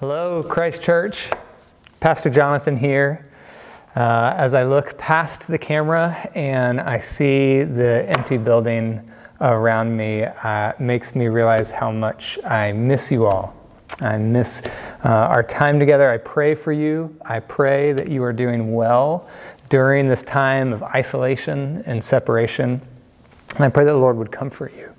Hello, 0.00 0.44
Christ 0.44 0.80
Church. 0.80 1.28
Pastor 1.98 2.30
Jonathan 2.30 2.76
here. 2.76 3.28
Uh, 3.96 4.32
as 4.36 4.54
I 4.54 4.62
look 4.62 4.96
past 4.96 5.48
the 5.48 5.58
camera 5.58 6.16
and 6.36 6.80
I 6.80 7.00
see 7.00 7.64
the 7.64 8.08
empty 8.08 8.36
building 8.36 9.10
around 9.40 9.96
me, 9.96 10.22
uh, 10.22 10.74
makes 10.78 11.16
me 11.16 11.26
realize 11.26 11.72
how 11.72 11.90
much 11.90 12.38
I 12.44 12.70
miss 12.70 13.10
you 13.10 13.26
all. 13.26 13.56
I 13.98 14.18
miss 14.18 14.62
uh, 15.04 15.08
our 15.08 15.42
time 15.42 15.80
together. 15.80 16.08
I 16.08 16.18
pray 16.18 16.54
for 16.54 16.70
you. 16.70 17.16
I 17.22 17.40
pray 17.40 17.90
that 17.90 18.06
you 18.06 18.22
are 18.22 18.32
doing 18.32 18.74
well 18.74 19.28
during 19.68 20.06
this 20.06 20.22
time 20.22 20.72
of 20.72 20.84
isolation 20.84 21.82
and 21.86 22.04
separation. 22.04 22.80
And 23.56 23.64
I 23.64 23.68
pray 23.68 23.84
that 23.84 23.90
the 23.90 23.98
Lord 23.98 24.16
would 24.16 24.30
comfort 24.30 24.72
you. 24.76 24.94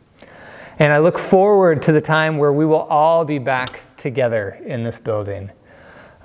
And 0.80 0.94
I 0.94 1.00
look 1.00 1.20
forward 1.20 1.82
to 1.84 1.92
the 1.92 2.00
time 2.00 2.38
where 2.38 2.54
we 2.54 2.66
will 2.66 2.84
all 2.84 3.26
be 3.26 3.38
back 3.38 3.82
together 3.98 4.58
in 4.66 4.82
this 4.84 4.98
building. 4.98 5.52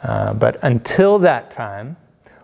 Uh, 0.01 0.33
but 0.35 0.63
until 0.63 1.19
that 1.19 1.51
time, 1.51 1.97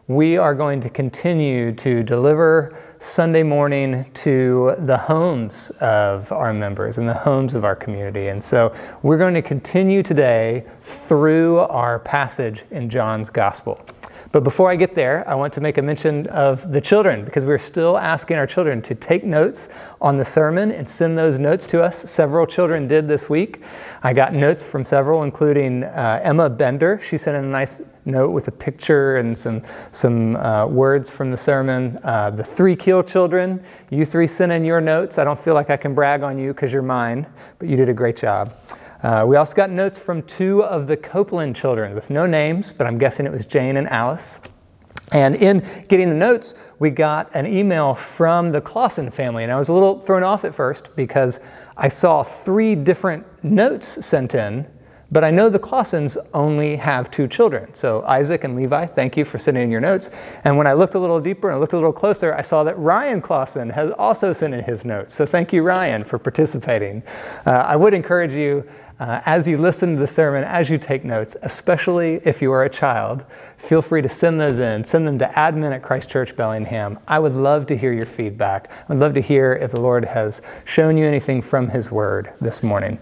we 0.08 0.36
are 0.36 0.56
going 0.56 0.80
to 0.80 0.90
continue 0.90 1.70
to 1.72 2.02
deliver 2.02 2.76
Sunday 2.98 3.44
morning 3.44 4.10
to 4.12 4.74
the 4.80 4.96
homes 4.96 5.70
of 5.80 6.32
our 6.32 6.52
members 6.52 6.98
and 6.98 7.08
the 7.08 7.14
homes 7.14 7.54
of 7.54 7.64
our 7.64 7.76
community. 7.76 8.26
And 8.26 8.42
so 8.42 8.74
we're 9.02 9.16
going 9.16 9.34
to 9.34 9.42
continue 9.42 10.02
today 10.02 10.64
through 10.82 11.60
our 11.60 12.00
passage 12.00 12.64
in 12.72 12.90
John's 12.90 13.30
Gospel. 13.30 13.80
But 14.32 14.44
before 14.44 14.70
I 14.70 14.76
get 14.76 14.94
there, 14.94 15.28
I 15.28 15.34
want 15.34 15.52
to 15.54 15.60
make 15.60 15.76
a 15.76 15.82
mention 15.82 16.28
of 16.28 16.70
the 16.70 16.80
children 16.80 17.24
because 17.24 17.44
we're 17.44 17.58
still 17.58 17.98
asking 17.98 18.36
our 18.36 18.46
children 18.46 18.80
to 18.82 18.94
take 18.94 19.24
notes 19.24 19.70
on 20.00 20.18
the 20.18 20.24
sermon 20.24 20.70
and 20.70 20.88
send 20.88 21.18
those 21.18 21.40
notes 21.40 21.66
to 21.66 21.82
us. 21.82 22.08
Several 22.08 22.46
children 22.46 22.86
did 22.86 23.08
this 23.08 23.28
week. 23.28 23.62
I 24.04 24.12
got 24.12 24.32
notes 24.32 24.62
from 24.62 24.84
several, 24.84 25.24
including 25.24 25.82
uh, 25.82 26.20
Emma 26.22 26.48
Bender. 26.48 27.00
She 27.02 27.18
sent 27.18 27.36
in 27.38 27.44
a 27.44 27.48
nice 27.48 27.82
note 28.04 28.30
with 28.30 28.46
a 28.46 28.52
picture 28.52 29.16
and 29.16 29.36
some, 29.36 29.62
some 29.90 30.36
uh, 30.36 30.64
words 30.66 31.10
from 31.10 31.32
the 31.32 31.36
sermon. 31.36 31.98
Uh, 32.04 32.30
the 32.30 32.44
three 32.44 32.76
Keel 32.76 33.02
children, 33.02 33.60
you 33.90 34.04
three 34.04 34.28
sent 34.28 34.52
in 34.52 34.64
your 34.64 34.80
notes. 34.80 35.18
I 35.18 35.24
don't 35.24 35.38
feel 35.38 35.54
like 35.54 35.70
I 35.70 35.76
can 35.76 35.92
brag 35.92 36.22
on 36.22 36.38
you 36.38 36.52
because 36.52 36.72
you're 36.72 36.82
mine, 36.82 37.26
but 37.58 37.68
you 37.68 37.76
did 37.76 37.88
a 37.88 37.94
great 37.94 38.16
job. 38.16 38.54
Uh, 39.02 39.24
we 39.26 39.36
also 39.36 39.54
got 39.54 39.70
notes 39.70 39.98
from 39.98 40.22
two 40.24 40.62
of 40.64 40.86
the 40.86 40.96
Copeland 40.96 41.56
children 41.56 41.94
with 41.94 42.10
no 42.10 42.26
names, 42.26 42.70
but 42.72 42.86
I'm 42.86 42.98
guessing 42.98 43.24
it 43.26 43.32
was 43.32 43.46
Jane 43.46 43.76
and 43.76 43.88
Alice. 43.88 44.40
And 45.12 45.34
in 45.36 45.66
getting 45.88 46.10
the 46.10 46.16
notes, 46.16 46.54
we 46.78 46.90
got 46.90 47.34
an 47.34 47.46
email 47.46 47.94
from 47.94 48.50
the 48.50 48.60
Clausen 48.60 49.10
family. 49.10 49.42
And 49.42 49.52
I 49.52 49.56
was 49.56 49.68
a 49.68 49.72
little 49.72 49.98
thrown 50.00 50.22
off 50.22 50.44
at 50.44 50.54
first 50.54 50.94
because 50.94 51.40
I 51.76 51.88
saw 51.88 52.22
three 52.22 52.74
different 52.74 53.26
notes 53.42 54.04
sent 54.06 54.34
in, 54.34 54.66
but 55.10 55.24
I 55.24 55.30
know 55.32 55.48
the 55.48 55.58
Clausens 55.58 56.16
only 56.32 56.76
have 56.76 57.10
two 57.10 57.26
children. 57.26 57.74
So 57.74 58.02
Isaac 58.02 58.44
and 58.44 58.54
Levi, 58.54 58.86
thank 58.86 59.16
you 59.16 59.24
for 59.24 59.38
sending 59.38 59.64
in 59.64 59.70
your 59.70 59.80
notes. 59.80 60.10
And 60.44 60.56
when 60.56 60.68
I 60.68 60.74
looked 60.74 60.94
a 60.94 61.00
little 61.00 61.18
deeper 61.18 61.48
and 61.48 61.56
I 61.56 61.58
looked 61.58 61.72
a 61.72 61.76
little 61.76 61.92
closer, 61.92 62.32
I 62.32 62.42
saw 62.42 62.62
that 62.62 62.78
Ryan 62.78 63.20
Clausen 63.20 63.70
has 63.70 63.90
also 63.98 64.32
sent 64.32 64.54
in 64.54 64.62
his 64.62 64.84
notes. 64.84 65.14
So 65.14 65.26
thank 65.26 65.52
you, 65.52 65.64
Ryan, 65.64 66.04
for 66.04 66.18
participating. 66.20 67.02
Uh, 67.44 67.50
I 67.50 67.74
would 67.74 67.94
encourage 67.94 68.34
you 68.34 68.64
uh, 69.00 69.22
as 69.24 69.48
you 69.48 69.56
listen 69.56 69.94
to 69.94 69.98
the 70.00 70.06
sermon, 70.06 70.44
as 70.44 70.68
you 70.68 70.76
take 70.76 71.06
notes, 71.06 71.34
especially 71.42 72.20
if 72.24 72.42
you 72.42 72.52
are 72.52 72.64
a 72.64 72.68
child, 72.68 73.24
feel 73.56 73.80
free 73.80 74.02
to 74.02 74.08
send 74.10 74.38
those 74.38 74.58
in. 74.58 74.84
Send 74.84 75.08
them 75.08 75.18
to 75.18 75.26
admin 75.28 75.72
at 75.72 75.82
Christ 75.82 76.10
Church 76.10 76.36
Bellingham. 76.36 76.98
I 77.08 77.18
would 77.18 77.34
love 77.34 77.66
to 77.68 77.76
hear 77.76 77.94
your 77.94 78.04
feedback. 78.04 78.70
I'd 78.90 78.98
love 78.98 79.14
to 79.14 79.22
hear 79.22 79.54
if 79.54 79.70
the 79.72 79.80
Lord 79.80 80.04
has 80.04 80.42
shown 80.66 80.98
you 80.98 81.06
anything 81.06 81.40
from 81.40 81.70
His 81.70 81.90
Word 81.90 82.34
this 82.42 82.62
morning. 82.62 82.98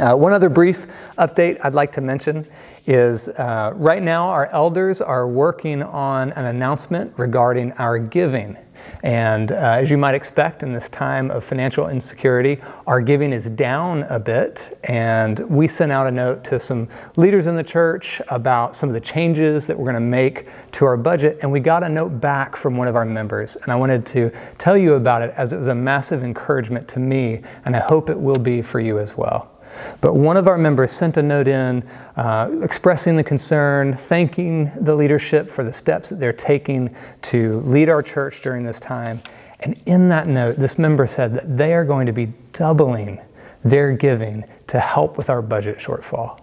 Uh, 0.00 0.16
one 0.16 0.32
other 0.32 0.48
brief 0.48 0.86
update 1.18 1.60
I'd 1.62 1.74
like 1.74 1.92
to 1.92 2.00
mention 2.00 2.44
is 2.86 3.28
uh, 3.28 3.72
right 3.76 4.02
now 4.02 4.28
our 4.28 4.46
elders 4.46 5.00
are 5.00 5.28
working 5.28 5.84
on 5.84 6.32
an 6.32 6.46
announcement 6.46 7.12
regarding 7.16 7.72
our 7.72 7.98
giving 7.98 8.56
and 9.02 9.50
uh, 9.50 9.54
as 9.54 9.90
you 9.90 9.98
might 9.98 10.14
expect 10.14 10.62
in 10.62 10.72
this 10.72 10.88
time 10.88 11.30
of 11.30 11.44
financial 11.44 11.88
insecurity, 11.88 12.60
our 12.86 13.00
giving 13.00 13.32
is 13.32 13.50
down 13.50 14.04
a 14.04 14.18
bit. 14.18 14.78
And 14.84 15.38
we 15.40 15.66
sent 15.68 15.90
out 15.92 16.06
a 16.06 16.10
note 16.10 16.44
to 16.44 16.60
some 16.60 16.88
leaders 17.16 17.46
in 17.46 17.56
the 17.56 17.64
church 17.64 18.20
about 18.28 18.76
some 18.76 18.88
of 18.88 18.94
the 18.94 19.00
changes 19.00 19.66
that 19.66 19.76
we're 19.76 19.90
going 19.90 19.94
to 19.94 20.00
make 20.00 20.48
to 20.72 20.84
our 20.84 20.96
budget. 20.96 21.38
And 21.42 21.50
we 21.50 21.60
got 21.60 21.82
a 21.82 21.88
note 21.88 22.20
back 22.20 22.56
from 22.56 22.76
one 22.76 22.88
of 22.88 22.96
our 22.96 23.04
members. 23.04 23.56
And 23.56 23.72
I 23.72 23.76
wanted 23.76 24.06
to 24.06 24.30
tell 24.58 24.76
you 24.76 24.94
about 24.94 25.22
it 25.22 25.34
as 25.36 25.52
it 25.52 25.58
was 25.58 25.68
a 25.68 25.74
massive 25.74 26.22
encouragement 26.22 26.88
to 26.88 27.00
me. 27.00 27.42
And 27.64 27.74
I 27.74 27.80
hope 27.80 28.08
it 28.08 28.18
will 28.18 28.38
be 28.38 28.62
for 28.62 28.80
you 28.80 28.98
as 28.98 29.16
well. 29.16 29.51
But 30.00 30.14
one 30.14 30.36
of 30.36 30.48
our 30.48 30.58
members 30.58 30.90
sent 30.90 31.16
a 31.16 31.22
note 31.22 31.48
in 31.48 31.82
uh, 32.16 32.50
expressing 32.62 33.16
the 33.16 33.24
concern, 33.24 33.94
thanking 33.94 34.70
the 34.80 34.94
leadership 34.94 35.48
for 35.48 35.64
the 35.64 35.72
steps 35.72 36.08
that 36.10 36.20
they're 36.20 36.32
taking 36.32 36.94
to 37.22 37.60
lead 37.60 37.88
our 37.88 38.02
church 38.02 38.42
during 38.42 38.64
this 38.64 38.80
time. 38.80 39.20
And 39.60 39.80
in 39.86 40.08
that 40.08 40.26
note, 40.26 40.56
this 40.56 40.78
member 40.78 41.06
said 41.06 41.34
that 41.34 41.56
they 41.56 41.72
are 41.72 41.84
going 41.84 42.06
to 42.06 42.12
be 42.12 42.32
doubling 42.52 43.20
their 43.64 43.92
giving 43.92 44.44
to 44.66 44.80
help 44.80 45.16
with 45.16 45.30
our 45.30 45.40
budget 45.40 45.78
shortfall. 45.78 46.41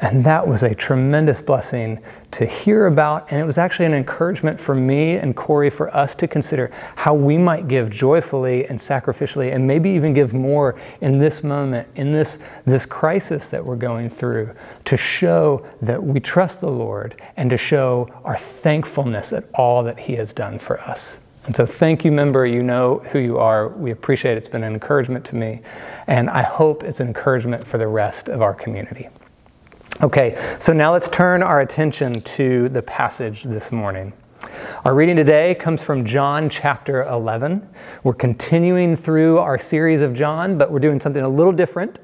And 0.00 0.24
that 0.24 0.46
was 0.46 0.62
a 0.62 0.74
tremendous 0.74 1.40
blessing 1.40 2.00
to 2.30 2.46
hear 2.46 2.86
about. 2.86 3.32
And 3.32 3.40
it 3.40 3.44
was 3.44 3.58
actually 3.58 3.86
an 3.86 3.94
encouragement 3.94 4.60
for 4.60 4.74
me 4.74 5.16
and 5.16 5.34
Corey 5.34 5.70
for 5.70 5.94
us 5.94 6.14
to 6.16 6.28
consider 6.28 6.70
how 6.94 7.14
we 7.14 7.36
might 7.36 7.66
give 7.66 7.90
joyfully 7.90 8.66
and 8.66 8.78
sacrificially, 8.78 9.52
and 9.52 9.66
maybe 9.66 9.90
even 9.90 10.14
give 10.14 10.32
more 10.32 10.76
in 11.00 11.18
this 11.18 11.42
moment, 11.42 11.88
in 11.96 12.12
this, 12.12 12.38
this 12.64 12.86
crisis 12.86 13.50
that 13.50 13.64
we're 13.64 13.76
going 13.76 14.08
through, 14.08 14.54
to 14.84 14.96
show 14.96 15.66
that 15.82 16.02
we 16.02 16.20
trust 16.20 16.60
the 16.60 16.70
Lord 16.70 17.20
and 17.36 17.50
to 17.50 17.58
show 17.58 18.08
our 18.24 18.36
thankfulness 18.36 19.32
at 19.32 19.44
all 19.54 19.82
that 19.82 19.98
He 19.98 20.14
has 20.14 20.32
done 20.32 20.60
for 20.60 20.80
us. 20.80 21.18
And 21.46 21.56
so, 21.56 21.64
thank 21.64 22.04
you, 22.04 22.12
member. 22.12 22.46
You 22.46 22.62
know 22.62 22.98
who 23.10 23.18
you 23.18 23.38
are. 23.38 23.68
We 23.68 23.90
appreciate 23.90 24.32
it. 24.32 24.36
It's 24.36 24.48
been 24.48 24.62
an 24.62 24.74
encouragement 24.74 25.24
to 25.26 25.34
me. 25.34 25.62
And 26.06 26.28
I 26.28 26.42
hope 26.42 26.84
it's 26.84 27.00
an 27.00 27.08
encouragement 27.08 27.66
for 27.66 27.78
the 27.78 27.86
rest 27.86 28.28
of 28.28 28.42
our 28.42 28.52
community. 28.52 29.08
Okay, 30.00 30.40
so 30.60 30.72
now 30.72 30.92
let's 30.92 31.08
turn 31.08 31.42
our 31.42 31.60
attention 31.60 32.20
to 32.20 32.68
the 32.68 32.80
passage 32.80 33.42
this 33.42 33.72
morning. 33.72 34.12
Our 34.84 34.94
reading 34.94 35.16
today 35.16 35.56
comes 35.56 35.82
from 35.82 36.04
John 36.04 36.48
chapter 36.48 37.02
11. 37.02 37.68
We're 38.04 38.14
continuing 38.14 38.94
through 38.94 39.38
our 39.38 39.58
series 39.58 40.00
of 40.00 40.14
John, 40.14 40.56
but 40.56 40.70
we're 40.70 40.78
doing 40.78 41.00
something 41.00 41.24
a 41.24 41.28
little 41.28 41.52
different. 41.52 41.98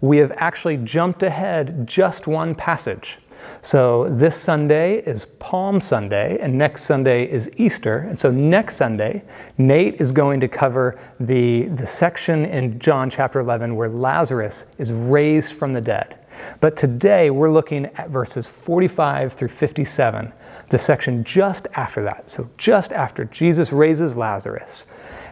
We 0.00 0.18
have 0.18 0.30
actually 0.36 0.76
jumped 0.76 1.24
ahead 1.24 1.88
just 1.88 2.28
one 2.28 2.54
passage. 2.54 3.18
So 3.62 4.06
this 4.06 4.36
Sunday 4.36 4.98
is 4.98 5.24
Palm 5.40 5.80
Sunday, 5.80 6.38
and 6.38 6.56
next 6.56 6.84
Sunday 6.84 7.28
is 7.28 7.50
Easter. 7.56 7.98
And 7.98 8.16
so 8.16 8.30
next 8.30 8.76
Sunday, 8.76 9.24
Nate 9.58 10.00
is 10.00 10.12
going 10.12 10.38
to 10.38 10.46
cover 10.46 11.00
the, 11.18 11.64
the 11.64 11.86
section 11.86 12.44
in 12.44 12.78
John 12.78 13.10
chapter 13.10 13.40
11 13.40 13.74
where 13.74 13.88
Lazarus 13.88 14.66
is 14.78 14.92
raised 14.92 15.54
from 15.54 15.72
the 15.72 15.80
dead. 15.80 16.19
But 16.60 16.76
today 16.76 17.30
we're 17.30 17.50
looking 17.50 17.86
at 17.86 18.10
verses 18.10 18.48
45 18.48 19.32
through 19.32 19.48
57, 19.48 20.32
the 20.68 20.78
section 20.78 21.24
just 21.24 21.68
after 21.74 22.02
that. 22.04 22.30
So, 22.30 22.48
just 22.58 22.92
after 22.92 23.24
Jesus 23.24 23.72
raises 23.72 24.16
Lazarus. 24.16 24.86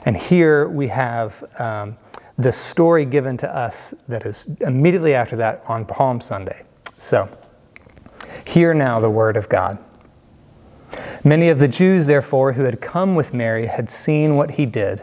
And 0.04 0.16
here 0.16 0.68
we 0.68 0.88
have 0.88 1.44
um, 1.58 1.96
the 2.38 2.52
story 2.52 3.04
given 3.04 3.36
to 3.38 3.54
us 3.54 3.94
that 4.08 4.24
is 4.24 4.46
immediately 4.60 5.14
after 5.14 5.36
that 5.36 5.62
on 5.66 5.84
Palm 5.84 6.20
Sunday. 6.20 6.62
So, 6.96 7.28
hear 8.46 8.74
now 8.74 9.00
the 9.00 9.10
word 9.10 9.36
of 9.36 9.48
God. 9.48 9.78
Many 11.24 11.48
of 11.48 11.58
the 11.58 11.68
Jews, 11.68 12.06
therefore, 12.06 12.52
who 12.52 12.62
had 12.62 12.80
come 12.80 13.14
with 13.14 13.34
Mary 13.34 13.66
had 13.66 13.90
seen 13.90 14.36
what 14.36 14.52
he 14.52 14.66
did, 14.66 15.02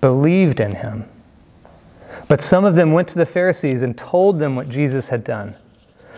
believed 0.00 0.60
in 0.60 0.74
him. 0.76 1.08
But 2.30 2.40
some 2.40 2.64
of 2.64 2.76
them 2.76 2.92
went 2.92 3.08
to 3.08 3.18
the 3.18 3.26
Pharisees 3.26 3.82
and 3.82 3.98
told 3.98 4.38
them 4.38 4.54
what 4.54 4.68
Jesus 4.68 5.08
had 5.08 5.24
done. 5.24 5.56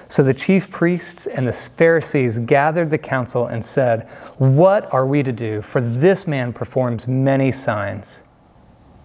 So 0.08 0.22
the 0.22 0.34
chief 0.34 0.70
priests 0.70 1.26
and 1.26 1.48
the 1.48 1.54
Pharisees 1.54 2.38
gathered 2.38 2.90
the 2.90 2.98
council 2.98 3.46
and 3.46 3.64
said, 3.64 4.06
What 4.36 4.92
are 4.92 5.06
we 5.06 5.22
to 5.22 5.32
do? 5.32 5.62
For 5.62 5.80
this 5.80 6.26
man 6.26 6.52
performs 6.52 7.08
many 7.08 7.50
signs. 7.50 8.22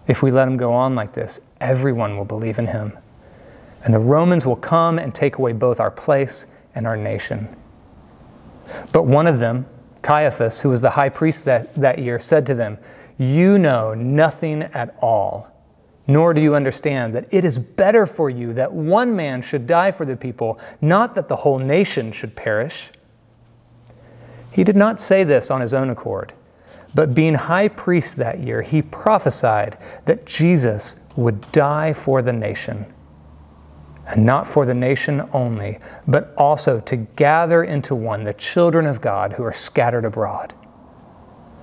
If 0.06 0.22
we 0.22 0.30
let 0.30 0.48
him 0.48 0.58
go 0.58 0.74
on 0.74 0.94
like 0.94 1.14
this, 1.14 1.40
everyone 1.62 2.18
will 2.18 2.26
believe 2.26 2.58
in 2.58 2.66
him. 2.66 2.92
And 3.84 3.94
the 3.94 3.98
Romans 3.98 4.44
will 4.44 4.56
come 4.56 4.98
and 4.98 5.14
take 5.14 5.38
away 5.38 5.54
both 5.54 5.80
our 5.80 5.90
place 5.90 6.44
and 6.74 6.86
our 6.86 6.98
nation. 6.98 7.48
But 8.92 9.06
one 9.06 9.26
of 9.26 9.38
them, 9.38 9.64
Caiaphas, 10.02 10.60
who 10.60 10.68
was 10.68 10.82
the 10.82 10.90
high 10.90 11.08
priest 11.08 11.46
that, 11.46 11.74
that 11.74 12.00
year, 12.00 12.18
said 12.18 12.44
to 12.44 12.54
them, 12.54 12.76
You 13.16 13.58
know 13.58 13.94
nothing 13.94 14.64
at 14.64 14.94
all 15.00 15.50
nor 16.08 16.34
do 16.34 16.40
you 16.40 16.54
understand 16.54 17.14
that 17.14 17.28
it 17.30 17.44
is 17.44 17.58
better 17.58 18.06
for 18.06 18.30
you 18.30 18.54
that 18.54 18.72
one 18.72 19.14
man 19.14 19.42
should 19.42 19.66
die 19.66 19.92
for 19.92 20.06
the 20.06 20.16
people, 20.16 20.58
not 20.80 21.14
that 21.14 21.28
the 21.28 21.36
whole 21.36 21.58
nation 21.58 22.10
should 22.10 22.34
perish. 22.34 22.90
He 24.50 24.64
did 24.64 24.74
not 24.76 25.00
say 25.00 25.22
this 25.22 25.50
on 25.50 25.60
his 25.60 25.74
own 25.74 25.90
accord, 25.90 26.32
but 26.94 27.14
being 27.14 27.34
high 27.34 27.68
priest 27.68 28.16
that 28.16 28.40
year, 28.40 28.62
he 28.62 28.80
prophesied 28.82 29.76
that 30.06 30.24
Jesus 30.24 30.96
would 31.14 31.52
die 31.52 31.92
for 31.92 32.22
the 32.22 32.32
nation. 32.32 32.86
and 34.08 34.24
not 34.24 34.48
for 34.48 34.64
the 34.64 34.74
nation 34.74 35.28
only, 35.32 35.78
but 36.06 36.32
also 36.36 36.80
to 36.80 36.96
gather 36.96 37.62
into 37.62 37.94
one 37.94 38.24
the 38.24 38.32
children 38.32 38.86
of 38.86 39.00
God 39.00 39.34
who 39.34 39.44
are 39.44 39.52
scattered 39.52 40.04
abroad. 40.06 40.54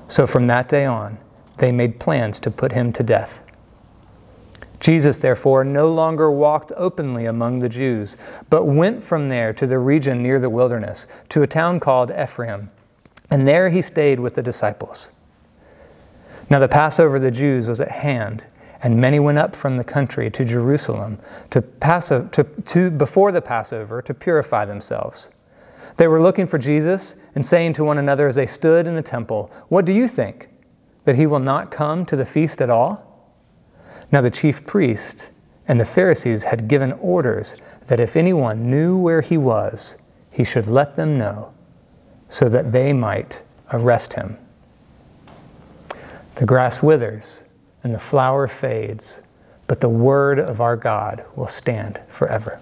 So 0.08 0.28
from 0.28 0.48
that 0.48 0.70
day 0.70 0.86
on, 0.86 1.18
they 1.58 1.72
made 1.72 2.00
plans 2.00 2.40
to 2.42 2.52
put 2.52 2.72
him 2.72 2.94
to 2.94 3.04
death. 3.04 3.42
Jesus, 4.80 5.18
therefore, 5.18 5.64
no 5.64 5.92
longer 5.92 6.30
walked 6.30 6.72
openly 6.76 7.26
among 7.26 7.60
the 7.60 7.70
Jews, 7.70 8.18
but 8.50 8.66
went 8.66 9.04
from 9.04 9.28
there 9.28 9.54
to 9.54 9.66
the 9.68 9.80
region 9.80 10.22
near 10.22 10.40
the 10.40 10.50
wilderness, 10.50 11.08
to 11.30 11.44
a 11.44 11.48
town 11.48 11.80
called 11.80 12.12
Ephraim, 12.12 12.70
and 13.30 13.48
there 13.48 13.70
he 13.70 13.82
stayed 13.82 14.20
with 14.20 14.36
the 14.36 14.44
disciples. 14.44 15.12
Now 16.50 16.60
the 16.60 16.68
Passover 16.68 17.16
of 17.16 17.22
the 17.22 17.32
Jews 17.32 17.68
was 17.68 17.82
at 17.82 17.92
hand 17.92 18.46
and 18.86 19.02
many 19.02 19.20
went 19.20 19.40
up 19.40 19.56
from 19.56 19.78
the 19.78 19.84
country 19.84 20.30
to 20.30 20.46
Jerusalem 20.46 21.18
to 21.50 21.62
pass, 21.64 22.10
to, 22.10 22.28
to, 22.68 22.92
before 22.92 23.32
the 23.32 23.42
Passover 23.42 24.00
to 24.04 24.14
purify 24.14 24.64
themselves. 24.64 25.32
They 25.98 26.08
were 26.08 26.22
looking 26.22 26.46
for 26.46 26.60
Jesus 26.60 27.16
and 27.34 27.44
saying 27.44 27.74
to 27.74 27.84
one 27.84 27.98
another 27.98 28.28
as 28.28 28.36
they 28.36 28.46
stood 28.46 28.86
in 28.86 28.96
the 28.96 29.02
temple, 29.02 29.52
What 29.70 29.86
do 29.86 29.94
you 29.94 30.08
think? 30.08 30.50
That 31.06 31.16
he 31.16 31.26
will 31.26 31.40
not 31.40 31.72
come 31.72 32.06
to 32.06 32.16
the 32.16 32.26
feast 32.26 32.62
at 32.62 32.70
all? 32.70 33.15
Now 34.16 34.22
the 34.22 34.32
chief 34.32 34.66
priest 34.66 35.30
and 35.68 35.78
the 35.78 35.84
Pharisees 35.84 36.46
had 36.46 36.70
given 36.70 36.94
orders 36.94 37.58
that 37.88 38.00
if 38.00 38.16
anyone 38.16 38.70
knew 38.72 38.98
where 38.98 39.20
he 39.20 39.38
was, 39.38 39.98
he 40.32 40.46
should 40.46 40.68
let 40.68 40.96
them 40.96 41.18
know, 41.18 41.54
so 42.30 42.48
that 42.48 42.72
they 42.72 42.94
might 42.94 43.42
arrest 43.74 44.14
him. 44.14 44.38
The 46.36 46.46
grass 46.46 46.82
withers 46.82 47.44
and 47.84 47.94
the 47.94 48.00
flower 48.00 48.48
fades, 48.48 49.20
but 49.68 49.82
the 49.82 49.90
word 49.90 50.40
of 50.40 50.62
our 50.62 50.78
God 50.78 51.26
will 51.36 51.50
stand 51.50 52.00
forever. 52.08 52.62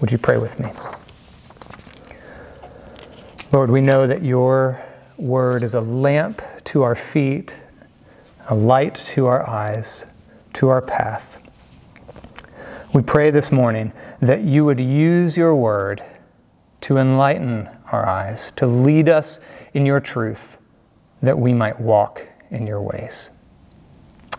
Would 0.00 0.12
you 0.12 0.18
pray 0.18 0.38
with 0.38 0.60
me? 0.60 0.70
Lord, 3.50 3.70
we 3.70 3.80
know 3.80 4.06
that 4.06 4.22
your 4.22 4.80
word 5.16 5.64
is 5.64 5.74
a 5.74 5.80
lamp 5.80 6.42
to 6.66 6.84
our 6.84 6.94
feet, 6.94 7.58
a 8.48 8.54
light 8.54 8.94
to 8.94 9.26
our 9.26 9.44
eyes, 9.50 10.06
to 10.56 10.70
our 10.70 10.80
path. 10.80 11.38
We 12.94 13.02
pray 13.02 13.30
this 13.30 13.52
morning 13.52 13.92
that 14.22 14.40
you 14.40 14.64
would 14.64 14.80
use 14.80 15.36
your 15.36 15.54
word 15.54 16.02
to 16.80 16.96
enlighten 16.96 17.68
our 17.92 18.06
eyes, 18.06 18.52
to 18.52 18.66
lead 18.66 19.10
us 19.10 19.38
in 19.74 19.84
your 19.84 20.00
truth, 20.00 20.56
that 21.20 21.38
we 21.38 21.52
might 21.52 21.78
walk 21.78 22.26
in 22.50 22.66
your 22.66 22.80
ways. 22.80 23.28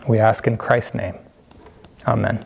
We 0.08 0.18
ask 0.18 0.48
in 0.48 0.56
Christ's 0.56 0.96
name. 0.96 1.14
Amen. 2.08 2.44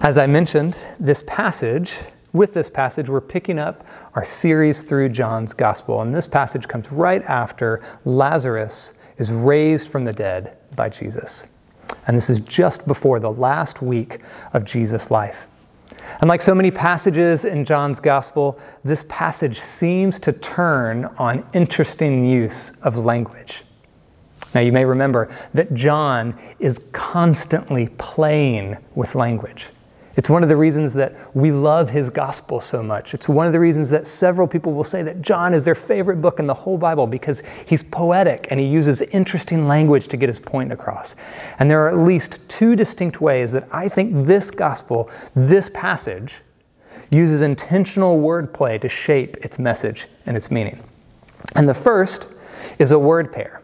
As 0.00 0.18
I 0.18 0.26
mentioned, 0.26 0.76
this 0.98 1.22
passage, 1.28 2.00
with 2.32 2.54
this 2.54 2.68
passage, 2.68 3.08
we're 3.08 3.20
picking 3.20 3.60
up 3.60 3.86
our 4.16 4.24
series 4.24 4.82
through 4.82 5.10
John's 5.10 5.52
Gospel. 5.52 6.00
And 6.02 6.12
this 6.12 6.26
passage 6.26 6.66
comes 6.66 6.90
right 6.90 7.22
after 7.22 7.80
Lazarus 8.04 8.94
is 9.18 9.30
raised 9.30 9.90
from 9.90 10.04
the 10.04 10.12
dead 10.12 10.58
by 10.74 10.88
Jesus. 10.88 11.46
And 12.06 12.16
this 12.16 12.28
is 12.28 12.40
just 12.40 12.86
before 12.86 13.20
the 13.20 13.30
last 13.30 13.82
week 13.82 14.20
of 14.52 14.64
Jesus' 14.64 15.10
life. 15.10 15.46
And 16.20 16.28
like 16.28 16.42
so 16.42 16.54
many 16.54 16.70
passages 16.70 17.44
in 17.44 17.64
John's 17.64 18.00
Gospel, 18.00 18.58
this 18.84 19.04
passage 19.08 19.58
seems 19.58 20.18
to 20.20 20.32
turn 20.32 21.06
on 21.18 21.46
interesting 21.52 22.24
use 22.24 22.72
of 22.82 22.96
language. 22.96 23.62
Now, 24.54 24.60
you 24.60 24.72
may 24.72 24.84
remember 24.84 25.30
that 25.54 25.72
John 25.74 26.38
is 26.58 26.86
constantly 26.92 27.88
playing 27.98 28.76
with 28.94 29.14
language. 29.14 29.68
It's 30.16 30.28
one 30.28 30.42
of 30.42 30.48
the 30.48 30.56
reasons 30.56 30.92
that 30.94 31.14
we 31.34 31.50
love 31.52 31.90
his 31.90 32.10
gospel 32.10 32.60
so 32.60 32.82
much. 32.82 33.14
It's 33.14 33.28
one 33.28 33.46
of 33.46 33.52
the 33.52 33.60
reasons 33.60 33.88
that 33.90 34.06
several 34.06 34.46
people 34.46 34.72
will 34.74 34.84
say 34.84 35.02
that 35.02 35.22
John 35.22 35.54
is 35.54 35.64
their 35.64 35.74
favorite 35.74 36.20
book 36.20 36.38
in 36.38 36.46
the 36.46 36.54
whole 36.54 36.76
Bible 36.76 37.06
because 37.06 37.42
he's 37.66 37.82
poetic 37.82 38.46
and 38.50 38.60
he 38.60 38.66
uses 38.66 39.00
interesting 39.00 39.66
language 39.66 40.08
to 40.08 40.16
get 40.16 40.28
his 40.28 40.38
point 40.38 40.72
across. 40.72 41.16
And 41.58 41.70
there 41.70 41.80
are 41.80 41.88
at 41.88 41.98
least 41.98 42.46
two 42.48 42.76
distinct 42.76 43.20
ways 43.20 43.52
that 43.52 43.66
I 43.72 43.88
think 43.88 44.26
this 44.26 44.50
gospel, 44.50 45.10
this 45.34 45.70
passage, 45.72 46.42
uses 47.10 47.40
intentional 47.40 48.20
wordplay 48.20 48.80
to 48.80 48.88
shape 48.88 49.36
its 49.38 49.58
message 49.58 50.06
and 50.26 50.36
its 50.36 50.50
meaning. 50.50 50.82
And 51.54 51.68
the 51.68 51.74
first 51.74 52.28
is 52.78 52.92
a 52.92 52.98
word 52.98 53.32
pair. 53.32 53.61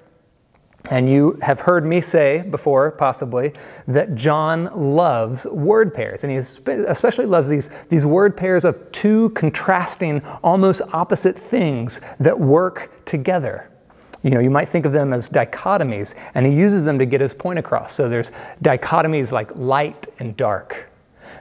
And 0.90 1.08
you 1.08 1.38
have 1.42 1.60
heard 1.60 1.84
me 1.84 2.00
say 2.00 2.42
before, 2.42 2.90
possibly, 2.92 3.52
that 3.86 4.14
John 4.14 4.70
loves 4.74 5.46
word 5.46 5.92
pairs. 5.92 6.24
And 6.24 6.30
he 6.30 6.38
especially 6.38 7.26
loves 7.26 7.50
these, 7.50 7.68
these 7.88 8.06
word 8.06 8.36
pairs 8.36 8.64
of 8.64 8.90
two 8.92 9.30
contrasting, 9.30 10.22
almost 10.42 10.80
opposite 10.92 11.38
things 11.38 12.00
that 12.18 12.38
work 12.38 13.04
together. 13.04 13.70
You 14.22 14.30
know, 14.30 14.40
you 14.40 14.50
might 14.50 14.68
think 14.68 14.84
of 14.84 14.92
them 14.92 15.12
as 15.12 15.28
dichotomies, 15.28 16.14
and 16.34 16.44
he 16.44 16.52
uses 16.52 16.84
them 16.84 16.98
to 16.98 17.06
get 17.06 17.20
his 17.20 17.32
point 17.32 17.58
across. 17.58 17.94
So 17.94 18.08
there's 18.08 18.32
dichotomies 18.62 19.30
like 19.30 19.56
light 19.56 20.08
and 20.18 20.36
dark, 20.36 20.87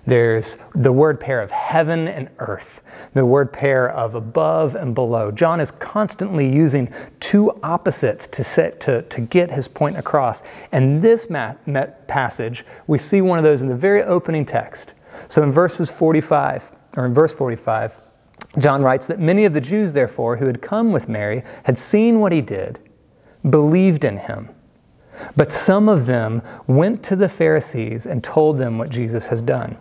there's 0.07 0.57
the 0.74 0.94
word 0.94 1.19
pair 1.19 1.42
of 1.42 1.51
heaven 1.51 2.07
and 2.07 2.30
earth, 2.39 2.81
the 3.13 3.25
word 3.25 3.51
pair 3.51 3.89
of 3.89 4.15
above 4.15 4.74
and 4.74 4.95
below. 4.95 5.31
John 5.31 5.59
is 5.59 5.69
constantly 5.69 6.50
using 6.50 6.92
two 7.19 7.51
opposites 7.62 8.25
to, 8.27 8.44
set, 8.44 8.80
to, 8.81 9.01
to 9.01 9.21
get 9.21 9.51
his 9.51 9.68
point 9.68 9.98
across. 9.98 10.44
And 10.71 11.01
this 11.01 11.27
passage, 12.07 12.65
we 12.88 12.98
see 12.98 13.21
one 13.21 13.38
of 13.38 13.44
those 13.44 13.62
in 13.62 13.68
the 13.68 13.75
very 13.75 14.01
opening 14.01 14.45
text. 14.45 14.94
So 15.27 15.44
in 15.44 15.51
verses 15.51 15.92
45, 15.92 16.71
or 16.95 17.06
in 17.06 17.13
verse 17.13 17.33
45, 17.33 18.00
John 18.60 18.81
writes 18.81 19.07
that 19.07 19.19
many 19.19 19.44
of 19.44 19.51
the 19.51 19.60
Jews, 19.60 19.92
therefore, 19.92 20.38
who 20.38 20.45
had 20.45 20.62
come 20.62 20.94
with 20.94 21.10
Mary, 21.10 21.44
had 21.65 21.77
seen 21.77 22.21
what 22.21 22.31
he 22.31 22.39
did, 22.39 22.80
believed 23.50 24.06
in 24.06 24.15
him. 24.15 24.50
But 25.36 25.51
some 25.51 25.89
of 25.89 26.06
them 26.06 26.42
went 26.65 27.03
to 27.03 27.18
the 27.18 27.27
Pharisees 27.27 28.06
and 28.06 28.24
told 28.24 28.57
them 28.57 28.77
what 28.77 28.89
Jesus 28.89 29.27
has 29.27 29.42
done. 29.42 29.77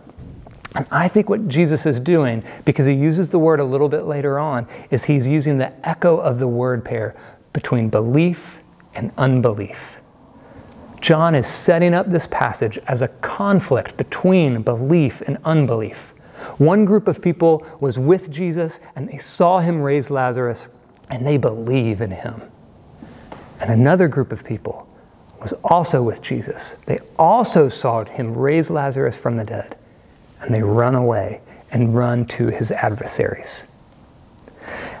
And 0.75 0.85
I 0.91 1.07
think 1.07 1.29
what 1.29 1.47
Jesus 1.47 1.85
is 1.85 1.99
doing, 1.99 2.43
because 2.65 2.85
he 2.85 2.93
uses 2.93 3.29
the 3.29 3.39
word 3.39 3.59
a 3.59 3.63
little 3.63 3.89
bit 3.89 4.03
later 4.03 4.37
on, 4.37 4.67
is 4.91 5.05
he's 5.05 5.27
using 5.27 5.57
the 5.57 5.73
echo 5.87 6.17
of 6.17 6.39
the 6.39 6.47
word 6.47 6.83
pair 6.83 7.15
between 7.53 7.89
belief 7.89 8.63
and 8.93 9.11
unbelief. 9.17 10.01
John 10.99 11.35
is 11.35 11.47
setting 11.47 11.93
up 11.93 12.07
this 12.07 12.27
passage 12.27 12.77
as 12.87 13.01
a 13.01 13.07
conflict 13.07 13.97
between 13.97 14.61
belief 14.61 15.21
and 15.21 15.37
unbelief. 15.45 16.13
One 16.57 16.85
group 16.85 17.07
of 17.07 17.21
people 17.21 17.65
was 17.79 17.97
with 17.97 18.29
Jesus 18.29 18.79
and 18.95 19.07
they 19.07 19.17
saw 19.17 19.59
him 19.59 19.81
raise 19.81 20.11
Lazarus 20.11 20.67
and 21.09 21.25
they 21.25 21.37
believe 21.37 22.01
in 22.01 22.11
him. 22.11 22.41
And 23.59 23.71
another 23.71 24.07
group 24.07 24.31
of 24.31 24.43
people 24.43 24.87
was 25.39 25.53
also 25.63 26.03
with 26.03 26.21
Jesus. 26.21 26.75
They 26.85 26.99
also 27.17 27.69
saw 27.69 28.03
him 28.03 28.33
raise 28.33 28.69
Lazarus 28.69 29.15
from 29.17 29.35
the 29.35 29.43
dead 29.43 29.77
and 30.41 30.53
they 30.53 30.61
run 30.61 30.95
away 30.95 31.41
and 31.71 31.95
run 31.95 32.25
to 32.25 32.47
his 32.47 32.71
adversaries. 32.71 33.67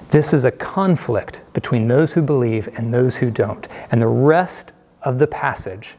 This 0.09 0.33
is 0.33 0.45
a 0.45 0.51
conflict 0.51 1.41
between 1.53 1.87
those 1.87 2.13
who 2.13 2.21
believe 2.21 2.69
and 2.77 2.93
those 2.93 3.17
who 3.17 3.29
don't. 3.29 3.67
And 3.91 4.01
the 4.01 4.07
rest 4.07 4.71
of 5.03 5.19
the 5.19 5.27
passage 5.27 5.95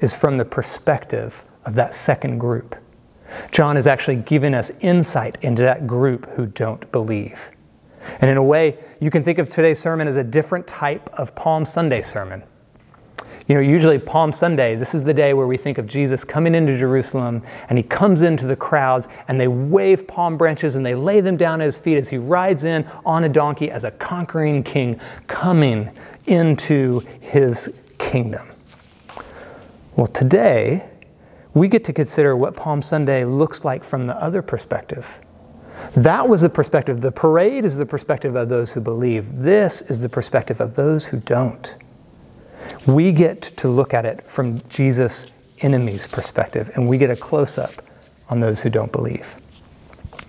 is 0.00 0.14
from 0.14 0.36
the 0.36 0.44
perspective 0.44 1.44
of 1.64 1.74
that 1.74 1.94
second 1.94 2.38
group. 2.38 2.76
John 3.50 3.76
is 3.76 3.86
actually 3.86 4.16
giving 4.16 4.54
us 4.54 4.70
insight 4.80 5.38
into 5.42 5.62
that 5.62 5.86
group 5.86 6.28
who 6.30 6.46
don't 6.46 6.90
believe. 6.92 7.50
And 8.20 8.30
in 8.30 8.36
a 8.36 8.42
way, 8.42 8.78
you 9.00 9.10
can 9.10 9.22
think 9.22 9.38
of 9.38 9.48
today's 9.48 9.78
sermon 9.78 10.08
as 10.08 10.16
a 10.16 10.24
different 10.24 10.66
type 10.66 11.08
of 11.14 11.34
Palm 11.34 11.64
Sunday 11.64 12.02
sermon. 12.02 12.42
You 13.52 13.58
know, 13.58 13.64
usually 13.64 13.98
Palm 13.98 14.32
Sunday, 14.32 14.76
this 14.76 14.94
is 14.94 15.04
the 15.04 15.12
day 15.12 15.34
where 15.34 15.46
we 15.46 15.58
think 15.58 15.76
of 15.76 15.86
Jesus 15.86 16.24
coming 16.24 16.54
into 16.54 16.78
Jerusalem 16.78 17.42
and 17.68 17.76
he 17.76 17.84
comes 17.84 18.22
into 18.22 18.46
the 18.46 18.56
crowds 18.56 19.08
and 19.28 19.38
they 19.38 19.46
wave 19.46 20.06
palm 20.06 20.38
branches 20.38 20.74
and 20.74 20.86
they 20.86 20.94
lay 20.94 21.20
them 21.20 21.36
down 21.36 21.60
at 21.60 21.66
his 21.66 21.76
feet 21.76 21.98
as 21.98 22.08
he 22.08 22.16
rides 22.16 22.64
in 22.64 22.90
on 23.04 23.24
a 23.24 23.28
donkey 23.28 23.70
as 23.70 23.84
a 23.84 23.90
conquering 23.90 24.62
king 24.62 24.98
coming 25.26 25.90
into 26.24 27.00
his 27.20 27.70
kingdom. 27.98 28.48
Well, 29.96 30.06
today, 30.06 30.88
we 31.52 31.68
get 31.68 31.84
to 31.84 31.92
consider 31.92 32.34
what 32.34 32.56
Palm 32.56 32.80
Sunday 32.80 33.26
looks 33.26 33.66
like 33.66 33.84
from 33.84 34.06
the 34.06 34.16
other 34.16 34.40
perspective. 34.40 35.18
That 35.94 36.26
was 36.26 36.40
the 36.40 36.48
perspective. 36.48 37.02
The 37.02 37.12
parade 37.12 37.66
is 37.66 37.76
the 37.76 37.84
perspective 37.84 38.34
of 38.34 38.48
those 38.48 38.72
who 38.72 38.80
believe. 38.80 39.42
This 39.42 39.82
is 39.82 40.00
the 40.00 40.08
perspective 40.08 40.58
of 40.58 40.74
those 40.74 41.04
who 41.04 41.18
don't. 41.18 41.76
We 42.86 43.12
get 43.12 43.42
to 43.42 43.68
look 43.68 43.94
at 43.94 44.04
it 44.04 44.28
from 44.30 44.58
Jesus' 44.68 45.30
enemies' 45.60 46.06
perspective, 46.06 46.70
and 46.74 46.88
we 46.88 46.98
get 46.98 47.10
a 47.10 47.16
close 47.16 47.58
up 47.58 47.72
on 48.28 48.40
those 48.40 48.60
who 48.60 48.70
don't 48.70 48.92
believe. 48.92 49.34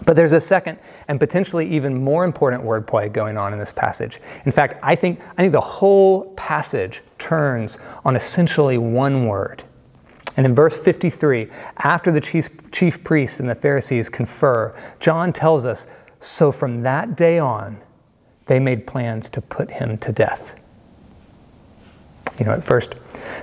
But 0.06 0.16
there's 0.16 0.34
a 0.34 0.42
second 0.42 0.80
and 1.08 1.20
potentially 1.20 1.70
even 1.74 2.04
more 2.04 2.25
important 2.25 2.63
wordplay 2.63 3.12
going 3.12 3.38
on 3.38 3.54
in 3.54 3.60
this 3.60 3.72
passage. 3.72 4.20
In 4.46 4.52
fact, 4.52 4.80
I 4.84 4.96
think, 4.96 5.22
I 5.38 5.42
think 5.42 5.54
the 5.54 5.62
whole 5.62 6.34
passage 6.34 7.02
turns 7.18 7.78
on 8.04 8.16
essentially 8.16 8.78
one 8.78 9.28
word. 9.28 9.63
And 10.36 10.46
in 10.46 10.56
verse 10.56 10.75
53, 10.78 11.48
after 11.78 12.12
the 12.12 12.20
chief, 12.20 12.50
chief 12.72 13.04
priests 13.04 13.40
and 13.40 13.50
the 13.50 13.56
Pharisees 13.56 14.10
confer, 14.10 14.75
John 15.00 15.32
tells 15.32 15.66
us 15.66 15.88
so 16.20 16.52
from 16.52 16.84
that 16.84 17.16
day 17.16 17.38
on, 17.38 17.82
they 18.46 18.60
made 18.60 18.88
plans 18.88 19.30
to 19.32 19.42
put 19.42 19.72
him 19.72 19.98
to 20.00 20.12
death. 20.12 20.60
You 22.40 22.46
know, 22.46 22.52
at 22.52 22.63
first, 22.63 22.96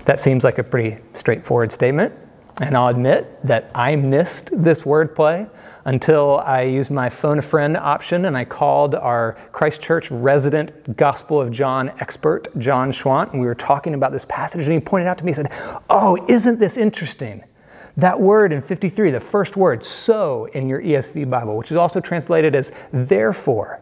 that 0.04 0.18
seems 0.20 0.44
like 0.44 0.58
a 0.58 0.64
pretty 0.64 1.02
straightforward 1.12 1.72
statement. 1.72 2.12
And 2.60 2.76
I'll 2.76 2.88
admit 2.88 3.44
that 3.46 3.70
I 3.74 3.96
missed 3.96 4.50
this 4.52 4.82
wordplay 4.82 5.48
until 5.86 6.38
I 6.40 6.62
used 6.62 6.90
my 6.90 7.08
phone 7.08 7.38
a 7.38 7.42
friend 7.42 7.76
option 7.76 8.26
and 8.26 8.36
I 8.36 8.44
called 8.44 8.94
our 8.94 9.32
Christ 9.52 9.80
Church 9.80 10.10
resident 10.10 10.96
Gospel 10.96 11.40
of 11.40 11.50
John 11.50 11.88
expert, 12.00 12.48
John 12.58 12.92
Schwant, 12.92 13.30
and 13.30 13.40
we 13.40 13.46
were 13.46 13.54
talking 13.54 13.94
about 13.94 14.12
this 14.12 14.26
passage. 14.26 14.62
And 14.64 14.72
he 14.72 14.80
pointed 14.80 15.06
out 15.06 15.16
to 15.18 15.24
me, 15.24 15.30
he 15.30 15.34
said, 15.34 15.50
Oh, 15.88 16.22
isn't 16.28 16.60
this 16.60 16.76
interesting? 16.76 17.44
That 17.96 18.20
word 18.20 18.52
in 18.52 18.60
53, 18.60 19.10
the 19.10 19.20
first 19.20 19.56
word, 19.56 19.82
so 19.82 20.44
in 20.46 20.68
your 20.68 20.82
ESV 20.82 21.28
Bible, 21.28 21.56
which 21.56 21.70
is 21.70 21.76
also 21.76 22.00
translated 22.00 22.54
as 22.54 22.72
therefore, 22.92 23.80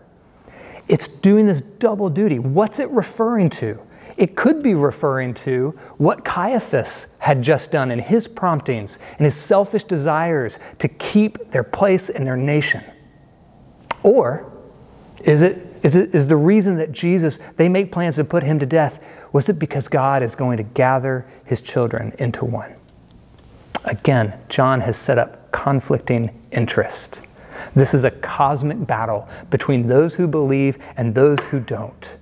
it's 0.86 1.08
doing 1.08 1.46
this 1.46 1.60
double 1.60 2.08
duty. 2.08 2.38
What's 2.38 2.78
it 2.78 2.88
referring 2.90 3.50
to? 3.50 3.82
It 4.18 4.34
could 4.34 4.64
be 4.64 4.74
referring 4.74 5.32
to 5.34 5.78
what 5.96 6.24
Caiaphas 6.24 7.06
had 7.20 7.40
just 7.40 7.70
done 7.70 7.92
in 7.92 8.00
his 8.00 8.26
promptings 8.26 8.98
and 9.16 9.24
his 9.24 9.36
selfish 9.36 9.84
desires 9.84 10.58
to 10.80 10.88
keep 10.88 11.52
their 11.52 11.62
place 11.62 12.08
in 12.08 12.24
their 12.24 12.36
nation. 12.36 12.82
Or 14.02 14.52
is 15.24 15.42
it 15.42 15.64
is, 15.84 15.94
it, 15.94 16.12
is 16.12 16.26
the 16.26 16.36
reason 16.36 16.74
that 16.78 16.90
Jesus, 16.90 17.38
they 17.56 17.68
make 17.68 17.92
plans 17.92 18.16
to 18.16 18.24
put 18.24 18.42
him 18.42 18.58
to 18.58 18.66
death, 18.66 18.98
was 19.32 19.48
it 19.48 19.60
because 19.60 19.86
God 19.86 20.24
is 20.24 20.34
going 20.34 20.56
to 20.56 20.64
gather 20.64 21.24
his 21.44 21.60
children 21.60 22.12
into 22.18 22.44
one? 22.44 22.74
Again, 23.84 24.36
John 24.48 24.80
has 24.80 24.96
set 24.96 25.18
up 25.18 25.52
conflicting 25.52 26.36
interests. 26.50 27.22
This 27.76 27.94
is 27.94 28.02
a 28.02 28.10
cosmic 28.10 28.84
battle 28.84 29.28
between 29.50 29.82
those 29.82 30.16
who 30.16 30.26
believe 30.26 30.78
and 30.96 31.14
those 31.14 31.44
who 31.44 31.60
don't 31.60 32.17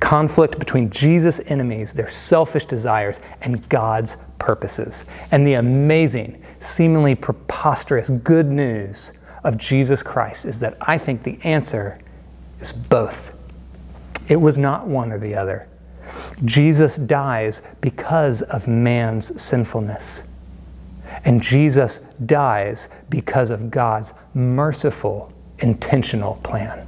conflict 0.00 0.58
between 0.58 0.90
Jesus' 0.90 1.40
enemies, 1.46 1.92
their 1.92 2.08
selfish 2.08 2.64
desires, 2.64 3.20
and 3.42 3.68
God's 3.68 4.16
purposes. 4.38 5.04
And 5.30 5.46
the 5.46 5.54
amazing, 5.54 6.42
seemingly 6.58 7.14
preposterous 7.14 8.10
good 8.10 8.46
news 8.46 9.12
of 9.44 9.56
Jesus 9.56 10.02
Christ 10.02 10.44
is 10.44 10.58
that 10.60 10.76
I 10.80 10.98
think 10.98 11.22
the 11.22 11.38
answer 11.44 11.98
is 12.60 12.72
both. 12.72 13.36
It 14.28 14.36
was 14.36 14.58
not 14.58 14.86
one 14.86 15.12
or 15.12 15.18
the 15.18 15.34
other. 15.34 15.68
Jesus 16.44 16.96
dies 16.96 17.62
because 17.80 18.42
of 18.42 18.66
man's 18.66 19.40
sinfulness. 19.40 20.24
And 21.24 21.42
Jesus 21.42 22.00
dies 22.26 22.88
because 23.08 23.50
of 23.50 23.70
God's 23.70 24.12
merciful, 24.34 25.32
intentional 25.58 26.36
plan. 26.42 26.86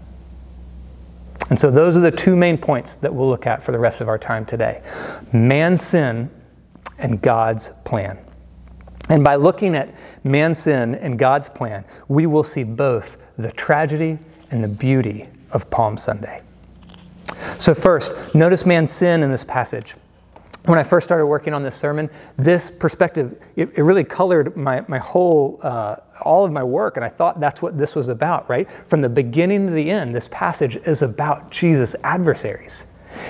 And 1.52 1.61
so 1.61 1.71
those 1.71 1.99
are 1.99 2.00
the 2.00 2.11
two 2.11 2.35
main 2.35 2.56
points 2.56 2.97
that 2.97 3.14
we'll 3.14 3.28
look 3.28 3.47
at 3.47 3.62
for 3.62 3.73
the 3.73 3.78
rest 3.78 4.00
of 4.00 4.09
our 4.09 4.16
time 4.16 4.47
today 4.47 4.80
man's 5.35 5.82
sin 5.82 6.30
and 6.97 7.21
God's 7.21 7.68
plan. 7.85 8.16
And 9.11 9.23
by 9.23 9.35
looking 9.35 9.76
at 9.76 9.94
man's 10.25 10.61
sin 10.61 10.94
and 10.94 11.18
God's 11.18 11.50
plan, 11.50 11.85
we 12.09 12.25
will 12.25 12.42
see 12.42 12.64
both 12.64 13.18
the 13.37 13.52
tragedy 13.52 14.18
and 14.50 14.64
the 14.64 14.68
beauty 14.68 15.28
of 15.50 15.68
Palm 15.68 15.99
Sunday. 15.99 16.40
So, 17.59 17.75
first, 17.75 18.35
notice 18.35 18.64
man's 18.64 18.90
sin 18.90 19.23
in 19.23 19.30
this 19.30 19.44
passage 19.44 19.94
when 20.66 20.78
I 20.78 20.85
first 20.85 21.07
started 21.07 21.26
working 21.26 21.54
on 21.54 21.62
this 21.62 21.75
sermon, 21.75 22.09
this 22.37 22.71
perspective, 22.71 23.42
it, 23.57 23.76
it 23.76 23.83
really 23.83 24.04
colored 24.04 24.57
my, 24.57 24.85
my 24.87 24.99
whole, 24.99 25.59
uh, 25.62 25.97
all 26.23 26.45
of 26.45 26.52
my 26.52 26.62
work, 26.62 26.97
and 26.97 27.04
I 27.04 27.09
thought 27.09 27.40
that's 27.40 27.61
what 27.61 27.76
this 27.76 27.97
was 27.97 28.09
about, 28.09 28.49
right? 28.49 28.71
From 28.87 29.00
the 29.00 29.09
beginning 29.09 29.66
to 29.66 29.73
the 29.73 29.90
end, 29.90 30.14
this 30.14 30.28
passage 30.28 30.76
is 30.76 31.02
about 31.02 31.50
Jesus' 31.50 31.97
adversaries. 32.04 32.87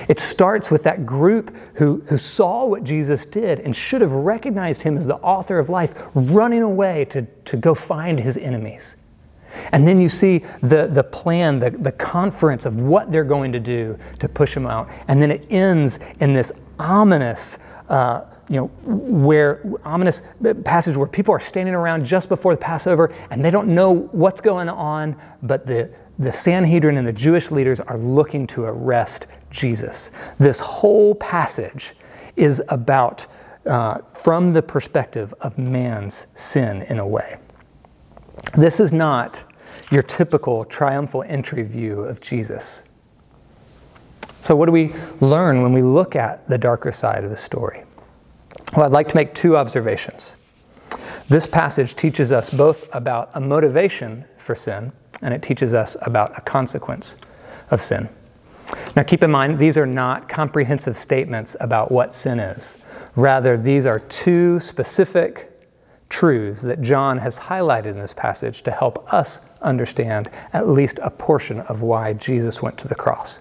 It 0.08 0.18
starts 0.18 0.70
with 0.70 0.82
that 0.84 1.06
group 1.06 1.56
who, 1.74 2.02
who 2.06 2.18
saw 2.18 2.66
what 2.66 2.84
Jesus 2.84 3.24
did 3.24 3.60
and 3.60 3.74
should 3.74 4.00
have 4.00 4.12
recognized 4.12 4.82
him 4.82 4.96
as 4.96 5.06
the 5.06 5.16
author 5.16 5.58
of 5.58 5.70
life, 5.70 5.94
running 6.14 6.62
away 6.62 7.06
to, 7.06 7.22
to 7.22 7.56
go 7.56 7.74
find 7.74 8.20
his 8.20 8.36
enemies. 8.36 8.96
And 9.72 9.86
then 9.86 10.00
you 10.00 10.08
see 10.08 10.44
the, 10.62 10.88
the 10.90 11.04
plan, 11.04 11.58
the, 11.58 11.70
the 11.70 11.92
conference 11.92 12.64
of 12.64 12.80
what 12.80 13.12
they're 13.12 13.24
going 13.24 13.52
to 13.52 13.60
do 13.60 13.98
to 14.18 14.28
push 14.28 14.56
him 14.56 14.66
out. 14.66 14.90
And 15.08 15.20
then 15.20 15.30
it 15.30 15.46
ends 15.50 15.98
in 16.20 16.32
this 16.32 16.52
ominous, 16.78 17.58
uh, 17.88 18.24
you 18.48 18.56
know, 18.56 18.66
where 18.84 19.60
ominous 19.84 20.22
passage 20.64 20.96
where 20.96 21.06
people 21.06 21.34
are 21.34 21.40
standing 21.40 21.74
around 21.74 22.04
just 22.04 22.28
before 22.28 22.54
the 22.54 22.60
Passover 22.60 23.12
and 23.30 23.44
they 23.44 23.50
don't 23.50 23.68
know 23.68 24.08
what's 24.12 24.40
going 24.40 24.68
on, 24.68 25.16
but 25.42 25.66
the, 25.66 25.90
the 26.18 26.32
Sanhedrin 26.32 26.96
and 26.96 27.06
the 27.06 27.12
Jewish 27.12 27.50
leaders 27.50 27.80
are 27.80 27.98
looking 27.98 28.46
to 28.48 28.64
arrest 28.64 29.26
Jesus. 29.50 30.10
This 30.38 30.60
whole 30.60 31.14
passage 31.14 31.94
is 32.36 32.62
about, 32.68 33.26
uh, 33.66 33.98
from 34.22 34.50
the 34.50 34.62
perspective 34.62 35.32
of 35.40 35.58
man's 35.58 36.26
sin 36.34 36.82
in 36.82 36.98
a 36.98 37.06
way. 37.06 37.36
This 38.56 38.80
is 38.80 38.92
not 38.92 39.44
your 39.90 40.02
typical 40.02 40.64
triumphal 40.64 41.22
entry 41.26 41.62
view 41.62 42.00
of 42.00 42.20
Jesus. 42.20 42.82
So, 44.42 44.56
what 44.56 44.66
do 44.66 44.72
we 44.72 44.92
learn 45.20 45.62
when 45.62 45.72
we 45.72 45.82
look 45.82 46.16
at 46.16 46.48
the 46.48 46.58
darker 46.58 46.90
side 46.90 47.22
of 47.22 47.30
the 47.30 47.36
story? 47.36 47.84
Well, 48.76 48.84
I'd 48.84 48.90
like 48.90 49.06
to 49.08 49.16
make 49.16 49.34
two 49.34 49.56
observations. 49.56 50.34
This 51.28 51.46
passage 51.46 51.94
teaches 51.94 52.32
us 52.32 52.50
both 52.50 52.92
about 52.92 53.30
a 53.34 53.40
motivation 53.40 54.24
for 54.38 54.56
sin, 54.56 54.90
and 55.22 55.32
it 55.32 55.42
teaches 55.42 55.74
us 55.74 55.96
about 56.02 56.36
a 56.36 56.40
consequence 56.40 57.14
of 57.70 57.80
sin. 57.80 58.08
Now, 58.96 59.04
keep 59.04 59.22
in 59.22 59.30
mind, 59.30 59.60
these 59.60 59.78
are 59.78 59.86
not 59.86 60.28
comprehensive 60.28 60.96
statements 60.96 61.56
about 61.60 61.92
what 61.92 62.12
sin 62.12 62.40
is. 62.40 62.76
Rather, 63.14 63.56
these 63.56 63.86
are 63.86 64.00
two 64.00 64.58
specific 64.58 65.52
truths 66.08 66.62
that 66.62 66.82
John 66.82 67.18
has 67.18 67.38
highlighted 67.38 67.92
in 67.92 68.00
this 68.00 68.12
passage 68.12 68.62
to 68.62 68.72
help 68.72 69.14
us 69.14 69.40
understand 69.60 70.30
at 70.52 70.68
least 70.68 70.98
a 71.00 71.10
portion 71.10 71.60
of 71.60 71.80
why 71.80 72.12
Jesus 72.14 72.60
went 72.60 72.76
to 72.78 72.88
the 72.88 72.96
cross. 72.96 73.38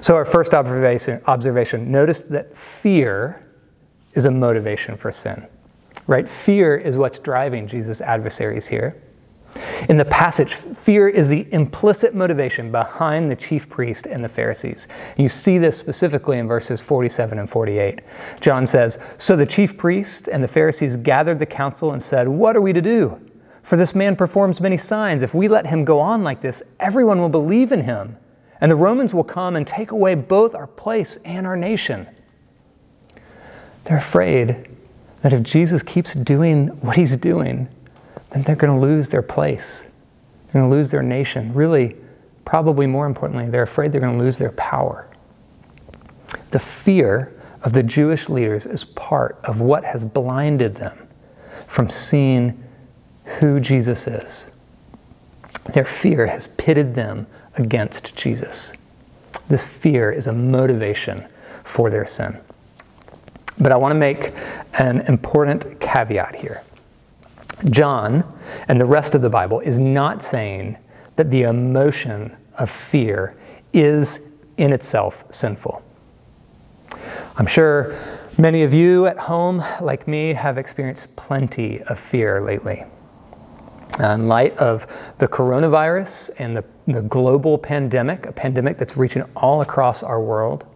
So, 0.00 0.14
our 0.14 0.24
first 0.24 0.54
observation, 0.54 1.20
observation 1.26 1.90
notice 1.90 2.22
that 2.22 2.56
fear 2.56 3.46
is 4.14 4.24
a 4.24 4.30
motivation 4.30 4.96
for 4.96 5.10
sin. 5.10 5.46
Right? 6.06 6.28
Fear 6.28 6.76
is 6.76 6.96
what's 6.96 7.18
driving 7.18 7.66
Jesus' 7.66 8.00
adversaries 8.00 8.66
here. 8.66 9.02
In 9.88 9.96
the 9.96 10.04
passage, 10.04 10.54
fear 10.54 11.08
is 11.08 11.28
the 11.28 11.46
implicit 11.52 12.14
motivation 12.14 12.70
behind 12.70 13.30
the 13.30 13.36
chief 13.36 13.68
priest 13.68 14.06
and 14.06 14.22
the 14.22 14.28
Pharisees. 14.28 14.86
You 15.16 15.28
see 15.28 15.58
this 15.58 15.78
specifically 15.78 16.38
in 16.38 16.48
verses 16.48 16.82
47 16.82 17.38
and 17.38 17.48
48. 17.48 18.00
John 18.40 18.66
says, 18.66 18.98
So 19.16 19.36
the 19.36 19.46
chief 19.46 19.76
priest 19.76 20.28
and 20.28 20.42
the 20.42 20.48
Pharisees 20.48 20.96
gathered 20.96 21.38
the 21.38 21.46
council 21.46 21.92
and 21.92 22.02
said, 22.02 22.28
What 22.28 22.56
are 22.56 22.60
we 22.60 22.72
to 22.72 22.82
do? 22.82 23.20
For 23.62 23.76
this 23.76 23.94
man 23.94 24.16
performs 24.16 24.60
many 24.60 24.76
signs. 24.76 25.22
If 25.22 25.34
we 25.34 25.48
let 25.48 25.66
him 25.66 25.84
go 25.84 25.98
on 25.98 26.22
like 26.22 26.40
this, 26.40 26.62
everyone 26.78 27.20
will 27.20 27.28
believe 27.28 27.72
in 27.72 27.82
him, 27.82 28.16
and 28.60 28.70
the 28.70 28.76
Romans 28.76 29.12
will 29.12 29.24
come 29.24 29.56
and 29.56 29.66
take 29.66 29.90
away 29.90 30.14
both 30.14 30.54
our 30.54 30.66
place 30.66 31.16
and 31.24 31.46
our 31.46 31.56
nation. 31.56 32.06
They're 33.84 33.98
afraid 33.98 34.68
that 35.22 35.32
if 35.32 35.42
Jesus 35.42 35.82
keeps 35.82 36.14
doing 36.14 36.68
what 36.80 36.96
he's 36.96 37.16
doing, 37.16 37.68
then 38.30 38.42
they're 38.42 38.56
going 38.56 38.72
to 38.72 38.80
lose 38.80 39.08
their 39.08 39.22
place. 39.22 39.82
They're 40.46 40.60
going 40.60 40.70
to 40.70 40.76
lose 40.76 40.90
their 40.90 41.02
nation. 41.02 41.52
Really, 41.54 41.96
probably 42.44 42.86
more 42.86 43.06
importantly, 43.06 43.48
they're 43.48 43.62
afraid 43.62 43.92
they're 43.92 44.00
going 44.00 44.18
to 44.18 44.24
lose 44.24 44.38
their 44.38 44.52
power. 44.52 45.08
The 46.50 46.58
fear 46.58 47.34
of 47.62 47.72
the 47.72 47.82
Jewish 47.82 48.28
leaders 48.28 48.66
is 48.66 48.84
part 48.84 49.38
of 49.44 49.60
what 49.60 49.84
has 49.84 50.04
blinded 50.04 50.76
them 50.76 51.08
from 51.66 51.90
seeing 51.90 52.62
who 53.24 53.58
Jesus 53.60 54.06
is. 54.06 54.48
Their 55.72 55.84
fear 55.84 56.26
has 56.26 56.46
pitted 56.46 56.94
them 56.94 57.26
against 57.56 58.14
Jesus. 58.16 58.72
This 59.48 59.66
fear 59.66 60.10
is 60.10 60.26
a 60.26 60.32
motivation 60.32 61.26
for 61.64 61.90
their 61.90 62.06
sin. 62.06 62.38
But 63.58 63.72
I 63.72 63.76
want 63.76 63.92
to 63.92 63.98
make 63.98 64.32
an 64.78 65.00
important 65.02 65.80
caveat 65.80 66.36
here. 66.36 66.62
John 67.70 68.24
and 68.68 68.80
the 68.80 68.84
rest 68.84 69.14
of 69.14 69.22
the 69.22 69.30
Bible 69.30 69.60
is 69.60 69.78
not 69.78 70.22
saying 70.22 70.76
that 71.16 71.30
the 71.30 71.42
emotion 71.42 72.36
of 72.58 72.70
fear 72.70 73.34
is 73.72 74.28
in 74.56 74.72
itself 74.72 75.24
sinful. 75.30 75.82
I'm 77.36 77.46
sure 77.46 77.98
many 78.38 78.62
of 78.62 78.74
you 78.74 79.06
at 79.06 79.18
home, 79.18 79.62
like 79.80 80.06
me, 80.06 80.34
have 80.34 80.58
experienced 80.58 81.16
plenty 81.16 81.82
of 81.84 81.98
fear 81.98 82.42
lately. 82.42 82.84
Uh, 83.98 84.08
in 84.08 84.28
light 84.28 84.54
of 84.58 84.86
the 85.18 85.26
coronavirus 85.26 86.30
and 86.38 86.54
the, 86.56 86.64
the 86.86 87.00
global 87.02 87.56
pandemic, 87.56 88.26
a 88.26 88.32
pandemic 88.32 88.76
that's 88.76 88.96
reaching 88.96 89.22
all 89.34 89.62
across 89.62 90.02
our 90.02 90.20
world, 90.20 90.66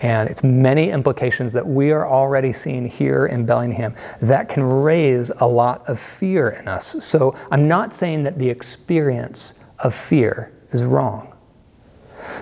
and 0.00 0.28
its 0.28 0.44
many 0.44 0.90
implications 0.90 1.54
that 1.54 1.66
we 1.66 1.90
are 1.90 2.06
already 2.06 2.52
seeing 2.52 2.86
here 2.86 3.26
in 3.26 3.46
Bellingham 3.46 3.94
that 4.20 4.50
can 4.50 4.62
raise 4.62 5.30
a 5.40 5.46
lot 5.46 5.88
of 5.88 5.98
fear 5.98 6.50
in 6.50 6.68
us. 6.68 7.02
So 7.02 7.34
I'm 7.50 7.66
not 7.66 7.94
saying 7.94 8.24
that 8.24 8.38
the 8.38 8.50
experience 8.50 9.54
of 9.78 9.94
fear 9.94 10.52
is 10.72 10.84
wrong. 10.84 11.32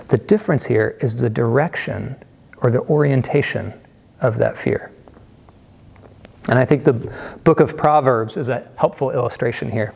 The 0.09 0.19
difference 0.19 0.65
here 0.65 0.97
is 1.01 1.17
the 1.17 1.31
direction 1.31 2.17
or 2.57 2.73
the 2.73 2.81
orientation 2.83 3.73
of 4.21 4.39
that 4.39 4.59
fear. 4.59 4.91
And 6.49 6.59
I 6.59 6.65
think 6.65 6.83
the 6.85 6.95
book 7.45 7.61
of 7.61 7.77
Proverbs 7.77 8.37
is 8.37 8.49
a 8.49 8.69
helpful 8.77 9.13
illustration 9.13 9.71
here. 9.71 9.95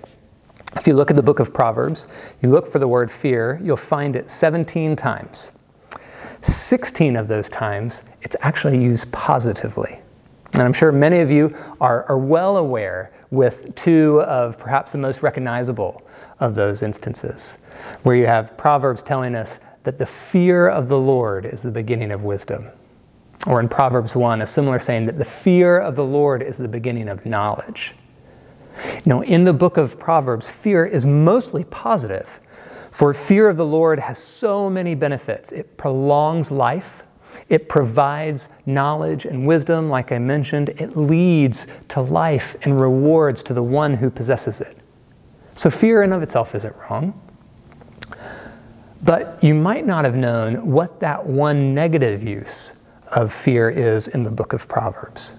If 0.76 0.86
you 0.86 0.94
look 0.94 1.10
at 1.10 1.16
the 1.16 1.22
book 1.22 1.40
of 1.40 1.54
Proverbs, 1.54 2.06
you 2.42 2.50
look 2.50 2.66
for 2.66 2.78
the 2.78 2.88
word 2.88 3.10
fear, 3.10 3.58
you'll 3.62 3.76
find 3.76 4.14
it 4.14 4.28
17 4.28 4.96
times. 4.96 5.52
16 6.42 7.16
of 7.16 7.28
those 7.28 7.48
times, 7.48 8.04
it's 8.22 8.36
actually 8.40 8.82
used 8.82 9.10
positively. 9.12 10.00
And 10.52 10.62
I'm 10.62 10.72
sure 10.72 10.92
many 10.92 11.20
of 11.20 11.30
you 11.30 11.54
are, 11.80 12.04
are 12.04 12.18
well 12.18 12.56
aware 12.56 13.12
with 13.30 13.74
two 13.74 14.22
of 14.22 14.58
perhaps 14.58 14.92
the 14.92 14.98
most 14.98 15.22
recognizable 15.22 16.02
of 16.40 16.54
those 16.54 16.82
instances, 16.82 17.58
where 18.02 18.16
you 18.16 18.26
have 18.26 18.56
Proverbs 18.56 19.02
telling 19.02 19.34
us 19.34 19.60
that 19.84 19.98
the 19.98 20.06
fear 20.06 20.68
of 20.68 20.88
the 20.88 20.98
Lord 20.98 21.46
is 21.46 21.62
the 21.62 21.70
beginning 21.70 22.10
of 22.10 22.24
wisdom. 22.24 22.68
Or 23.46 23.60
in 23.60 23.68
Proverbs 23.68 24.14
1, 24.14 24.42
a 24.42 24.46
similar 24.46 24.78
saying 24.78 25.06
that 25.06 25.18
the 25.18 25.24
fear 25.24 25.78
of 25.78 25.96
the 25.96 26.04
Lord 26.04 26.42
is 26.42 26.58
the 26.58 26.68
beginning 26.68 27.08
of 27.08 27.24
knowledge. 27.24 27.94
Know, 29.04 29.22
in 29.22 29.44
the 29.44 29.52
book 29.52 29.76
of 29.76 29.98
Proverbs, 29.98 30.50
fear 30.50 30.84
is 30.84 31.06
mostly 31.06 31.64
positive. 31.64 32.40
For 32.90 33.14
fear 33.14 33.48
of 33.48 33.56
the 33.56 33.66
Lord 33.66 33.98
has 34.00 34.18
so 34.18 34.68
many 34.68 34.94
benefits. 34.94 35.52
It 35.52 35.76
prolongs 35.76 36.50
life, 36.50 37.04
it 37.48 37.68
provides 37.68 38.48
knowledge 38.66 39.24
and 39.24 39.46
wisdom, 39.46 39.88
like 39.88 40.12
I 40.12 40.18
mentioned. 40.18 40.70
It 40.70 40.96
leads 40.96 41.66
to 41.88 42.00
life 42.00 42.56
and 42.62 42.80
rewards 42.80 43.42
to 43.44 43.54
the 43.54 43.62
one 43.62 43.94
who 43.94 44.10
possesses 44.10 44.60
it. 44.60 44.76
So, 45.54 45.70
fear 45.70 46.02
in 46.02 46.12
of 46.12 46.22
itself 46.22 46.54
isn't 46.54 46.74
wrong. 46.76 47.20
But 49.02 49.38
you 49.42 49.54
might 49.54 49.86
not 49.86 50.04
have 50.04 50.14
known 50.14 50.70
what 50.70 51.00
that 51.00 51.24
one 51.24 51.74
negative 51.74 52.22
use 52.22 52.74
of 53.12 53.32
fear 53.32 53.70
is 53.70 54.08
in 54.08 54.22
the 54.22 54.30
book 54.30 54.52
of 54.52 54.68
Proverbs. 54.68 55.34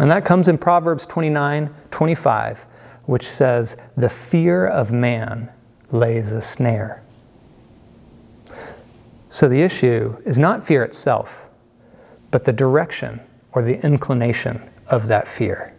And 0.00 0.10
that 0.10 0.24
comes 0.24 0.48
in 0.48 0.58
Proverbs 0.58 1.06
29 1.06 1.74
25, 1.90 2.66
which 3.06 3.28
says, 3.28 3.76
The 3.96 4.08
fear 4.08 4.66
of 4.66 4.92
man 4.92 5.50
lays 5.90 6.32
a 6.32 6.42
snare. 6.42 7.02
So 9.28 9.48
the 9.48 9.62
issue 9.62 10.16
is 10.24 10.38
not 10.38 10.66
fear 10.66 10.82
itself, 10.82 11.46
but 12.30 12.44
the 12.44 12.52
direction 12.52 13.20
or 13.52 13.62
the 13.62 13.84
inclination 13.84 14.62
of 14.88 15.06
that 15.08 15.26
fear. 15.26 15.74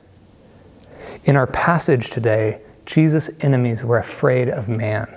In 1.26 1.36
our 1.36 1.48
passage 1.48 2.10
today, 2.10 2.62
Jesus' 2.86 3.30
enemies 3.42 3.84
were 3.84 3.98
afraid 3.98 4.50
of 4.50 4.70
man. 4.70 5.14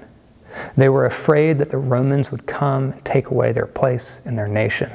They 0.76 0.88
were 0.88 1.06
afraid 1.06 1.58
that 1.58 1.70
the 1.70 1.78
Romans 1.78 2.30
would 2.30 2.46
come 2.46 2.92
and 2.92 3.04
take 3.04 3.30
away 3.30 3.52
their 3.52 3.66
place 3.66 4.20
in 4.24 4.34
their 4.34 4.48
nation. 4.48 4.90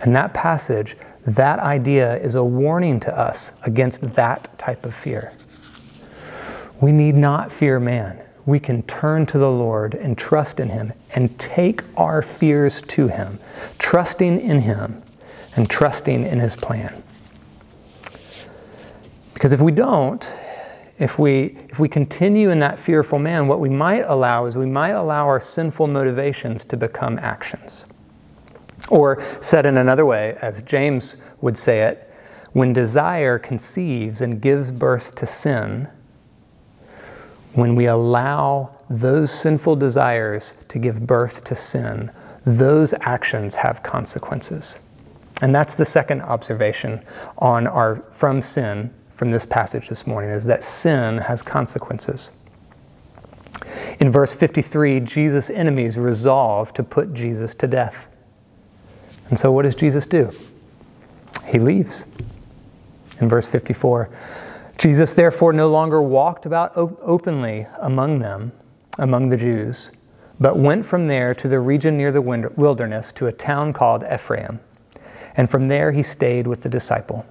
And 0.00 0.14
that 0.16 0.34
passage, 0.34 0.96
that 1.26 1.58
idea 1.60 2.16
is 2.16 2.34
a 2.34 2.44
warning 2.44 3.00
to 3.00 3.16
us 3.16 3.52
against 3.62 4.14
that 4.14 4.48
type 4.58 4.84
of 4.84 4.94
fear. 4.94 5.32
We 6.80 6.92
need 6.92 7.14
not 7.14 7.50
fear 7.50 7.80
man. 7.80 8.22
We 8.46 8.60
can 8.60 8.82
turn 8.84 9.26
to 9.26 9.38
the 9.38 9.50
Lord 9.50 9.94
and 9.94 10.16
trust 10.16 10.60
in 10.60 10.70
Him 10.70 10.92
and 11.14 11.38
take 11.38 11.82
our 11.96 12.22
fears 12.22 12.80
to 12.82 13.08
Him, 13.08 13.38
trusting 13.78 14.40
in 14.40 14.60
Him 14.60 15.02
and 15.56 15.68
trusting 15.68 16.24
in 16.24 16.38
His 16.38 16.56
plan. 16.56 17.02
Because 19.34 19.52
if 19.52 19.60
we 19.60 19.72
don't, 19.72 20.34
if 20.98 21.18
we, 21.18 21.56
if 21.68 21.78
we 21.78 21.88
continue 21.88 22.50
in 22.50 22.58
that 22.60 22.78
fearful 22.78 23.18
man, 23.18 23.46
what 23.46 23.60
we 23.60 23.68
might 23.68 24.04
allow 24.06 24.46
is 24.46 24.56
we 24.56 24.66
might 24.66 24.90
allow 24.90 25.26
our 25.26 25.40
sinful 25.40 25.86
motivations 25.86 26.64
to 26.64 26.76
become 26.76 27.18
actions. 27.18 27.86
Or, 28.90 29.22
said 29.40 29.66
in 29.66 29.76
another 29.76 30.06
way, 30.06 30.36
as 30.40 30.62
James 30.62 31.16
would 31.40 31.56
say 31.56 31.82
it, 31.82 32.12
when 32.52 32.72
desire 32.72 33.38
conceives 33.38 34.20
and 34.20 34.40
gives 34.40 34.70
birth 34.70 35.14
to 35.16 35.26
sin, 35.26 35.88
when 37.58 37.74
we 37.74 37.86
allow 37.86 38.70
those 38.88 39.32
sinful 39.32 39.76
desires 39.76 40.54
to 40.68 40.78
give 40.78 41.06
birth 41.06 41.42
to 41.44 41.54
sin, 41.54 42.10
those 42.44 42.94
actions 43.00 43.56
have 43.56 43.82
consequences. 43.82 44.78
And 45.42 45.54
that's 45.54 45.74
the 45.74 45.84
second 45.84 46.22
observation 46.22 47.02
on 47.38 47.66
our 47.66 47.96
from 48.12 48.42
sin 48.42 48.94
from 49.10 49.30
this 49.30 49.44
passage 49.44 49.88
this 49.88 50.06
morning 50.06 50.30
is 50.30 50.44
that 50.44 50.62
sin 50.62 51.18
has 51.18 51.42
consequences. 51.42 52.30
In 53.98 54.12
verse 54.12 54.32
53, 54.32 55.00
Jesus' 55.00 55.50
enemies 55.50 55.98
resolve 55.98 56.72
to 56.74 56.84
put 56.84 57.12
Jesus 57.12 57.56
to 57.56 57.66
death. 57.66 58.06
And 59.30 59.38
so 59.38 59.50
what 59.50 59.62
does 59.62 59.74
Jesus 59.74 60.06
do? 60.06 60.30
He 61.48 61.58
leaves. 61.58 62.06
In 63.20 63.28
verse 63.28 63.48
54, 63.48 64.08
Jesus 64.78 65.14
therefore 65.14 65.52
no 65.52 65.68
longer 65.68 66.00
walked 66.00 66.46
about 66.46 66.72
openly 66.76 67.66
among 67.80 68.20
them, 68.20 68.52
among 68.96 69.28
the 69.28 69.36
Jews, 69.36 69.90
but 70.38 70.56
went 70.56 70.86
from 70.86 71.06
there 71.06 71.34
to 71.34 71.48
the 71.48 71.58
region 71.58 71.96
near 71.96 72.12
the 72.12 72.22
wilderness 72.22 73.10
to 73.12 73.26
a 73.26 73.32
town 73.32 73.72
called 73.72 74.04
Ephraim. 74.04 74.60
And 75.36 75.50
from 75.50 75.64
there 75.64 75.90
he 75.90 76.04
stayed 76.04 76.46
with 76.46 76.62
the 76.62 76.68
disciple. 76.68 77.26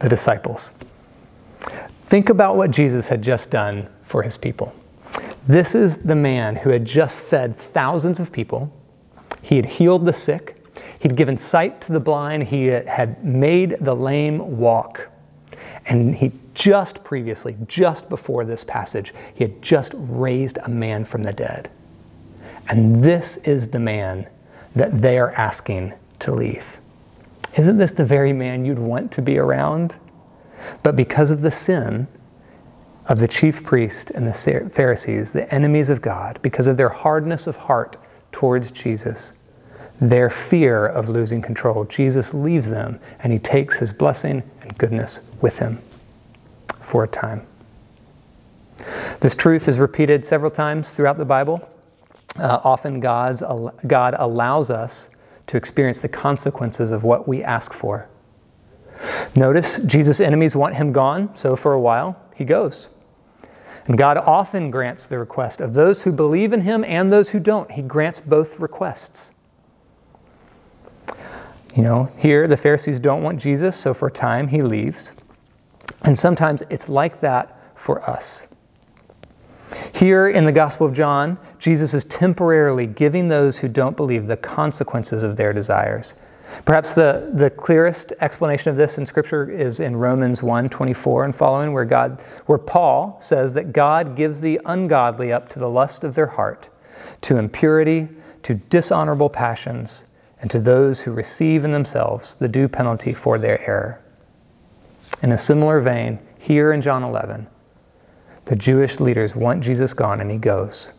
The 0.00 0.08
disciples. 0.08 0.72
Think 2.02 2.28
about 2.28 2.56
what 2.56 2.72
Jesus 2.72 3.08
had 3.08 3.22
just 3.22 3.50
done 3.50 3.88
for 4.02 4.22
his 4.22 4.36
people. 4.36 4.74
This 5.46 5.74
is 5.74 5.98
the 5.98 6.16
man 6.16 6.56
who 6.56 6.70
had 6.70 6.84
just 6.84 7.20
fed 7.20 7.56
thousands 7.56 8.18
of 8.18 8.32
people. 8.32 8.72
He 9.42 9.56
had 9.56 9.66
healed 9.66 10.04
the 10.04 10.12
sick. 10.12 10.56
He'd 10.98 11.14
given 11.16 11.36
sight 11.36 11.80
to 11.82 11.92
the 11.92 12.00
blind. 12.00 12.44
He 12.44 12.66
had 12.66 13.24
made 13.24 13.76
the 13.80 13.94
lame 13.94 14.58
walk. 14.58 15.08
And 15.88 16.14
he 16.14 16.32
just 16.52 17.02
previously, 17.02 17.56
just 17.66 18.08
before 18.08 18.44
this 18.44 18.62
passage, 18.62 19.14
he 19.34 19.42
had 19.42 19.62
just 19.62 19.94
raised 19.96 20.58
a 20.62 20.68
man 20.68 21.04
from 21.04 21.22
the 21.22 21.32
dead. 21.32 21.70
And 22.68 23.02
this 23.02 23.38
is 23.38 23.70
the 23.70 23.80
man 23.80 24.28
that 24.76 25.00
they 25.00 25.18
are 25.18 25.30
asking 25.32 25.94
to 26.20 26.32
leave. 26.32 26.78
Isn't 27.56 27.78
this 27.78 27.92
the 27.92 28.04
very 28.04 28.34
man 28.34 28.66
you'd 28.66 28.78
want 28.78 29.10
to 29.12 29.22
be 29.22 29.38
around? 29.38 29.96
But 30.82 30.94
because 30.94 31.30
of 31.30 31.40
the 31.40 31.50
sin 31.50 32.06
of 33.06 33.20
the 33.20 33.28
chief 33.28 33.64
priest 33.64 34.10
and 34.10 34.26
the 34.26 34.70
Pharisees, 34.70 35.32
the 35.32 35.52
enemies 35.52 35.88
of 35.88 36.02
God, 36.02 36.38
because 36.42 36.66
of 36.66 36.76
their 36.76 36.90
hardness 36.90 37.46
of 37.46 37.56
heart 37.56 37.96
towards 38.30 38.70
Jesus, 38.70 39.32
their 40.00 40.30
fear 40.30 40.86
of 40.86 41.08
losing 41.08 41.42
control, 41.42 41.84
Jesus 41.84 42.32
leaves 42.32 42.70
them 42.70 43.00
and 43.18 43.32
he 43.32 43.38
takes 43.38 43.78
his 43.78 43.92
blessing 43.92 44.42
and 44.62 44.76
goodness 44.78 45.20
with 45.40 45.58
him 45.58 45.80
for 46.80 47.04
a 47.04 47.08
time. 47.08 47.46
This 49.20 49.34
truth 49.34 49.68
is 49.68 49.78
repeated 49.78 50.24
several 50.24 50.50
times 50.50 50.92
throughout 50.92 51.18
the 51.18 51.24
Bible. 51.24 51.68
Uh, 52.38 52.60
often 52.62 53.00
God's, 53.00 53.42
God 53.86 54.14
allows 54.18 54.70
us 54.70 55.10
to 55.48 55.56
experience 55.56 56.00
the 56.00 56.08
consequences 56.08 56.90
of 56.90 57.02
what 57.02 57.26
we 57.26 57.42
ask 57.42 57.72
for. 57.72 58.08
Notice 59.34 59.78
Jesus' 59.78 60.20
enemies 60.20 60.54
want 60.54 60.76
him 60.76 60.92
gone, 60.92 61.34
so 61.34 61.56
for 61.56 61.72
a 61.72 61.80
while, 61.80 62.20
he 62.34 62.44
goes. 62.44 62.88
And 63.86 63.96
God 63.96 64.18
often 64.18 64.70
grants 64.70 65.06
the 65.06 65.18
request 65.18 65.60
of 65.60 65.74
those 65.74 66.02
who 66.02 66.12
believe 66.12 66.52
in 66.52 66.60
him 66.60 66.84
and 66.84 67.12
those 67.12 67.30
who 67.30 67.40
don't. 67.40 67.70
He 67.72 67.82
grants 67.82 68.20
both 68.20 68.60
requests. 68.60 69.32
You 71.74 71.82
know, 71.82 72.10
here 72.16 72.48
the 72.48 72.56
Pharisees 72.56 72.98
don't 72.98 73.22
want 73.22 73.40
Jesus, 73.40 73.76
so 73.76 73.94
for 73.94 74.08
a 74.08 74.12
time 74.12 74.48
he 74.48 74.62
leaves. 74.62 75.12
And 76.02 76.18
sometimes 76.18 76.62
it's 76.70 76.88
like 76.88 77.20
that 77.20 77.54
for 77.74 78.08
us. 78.08 78.46
Here 79.94 80.28
in 80.28 80.44
the 80.44 80.52
Gospel 80.52 80.86
of 80.86 80.94
John, 80.94 81.38
Jesus 81.58 81.92
is 81.92 82.04
temporarily 82.04 82.86
giving 82.86 83.28
those 83.28 83.58
who 83.58 83.68
don't 83.68 83.96
believe 83.96 84.26
the 84.26 84.36
consequences 84.36 85.22
of 85.22 85.36
their 85.36 85.52
desires. 85.52 86.14
Perhaps 86.64 86.94
the, 86.94 87.30
the 87.34 87.50
clearest 87.50 88.14
explanation 88.20 88.70
of 88.70 88.76
this 88.76 88.96
in 88.96 89.04
Scripture 89.04 89.50
is 89.50 89.80
in 89.80 89.96
Romans 89.96 90.42
1 90.42 90.70
24 90.70 91.26
and 91.26 91.36
following, 91.36 91.74
where, 91.74 91.84
God, 91.84 92.22
where 92.46 92.56
Paul 92.58 93.18
says 93.20 93.52
that 93.54 93.72
God 93.72 94.16
gives 94.16 94.40
the 94.40 94.58
ungodly 94.64 95.30
up 95.30 95.50
to 95.50 95.58
the 95.58 95.68
lust 95.68 96.04
of 96.04 96.14
their 96.14 96.28
heart, 96.28 96.70
to 97.22 97.36
impurity, 97.36 98.08
to 98.44 98.54
dishonorable 98.54 99.28
passions 99.28 100.04
and 100.40 100.50
to 100.50 100.60
those 100.60 101.00
who 101.00 101.12
receive 101.12 101.64
in 101.64 101.72
themselves 101.72 102.34
the 102.36 102.48
due 102.48 102.68
penalty 102.68 103.12
for 103.12 103.38
their 103.38 103.60
error. 103.68 104.02
In 105.22 105.32
a 105.32 105.38
similar 105.38 105.80
vein, 105.80 106.18
here 106.38 106.72
in 106.72 106.80
John 106.80 107.02
11, 107.02 107.46
the 108.44 108.56
Jewish 108.56 109.00
leaders 109.00 109.34
want 109.34 109.62
Jesus 109.62 109.92
gone 109.92 110.20
and 110.20 110.30
he 110.30 110.38
goes. 110.38 110.92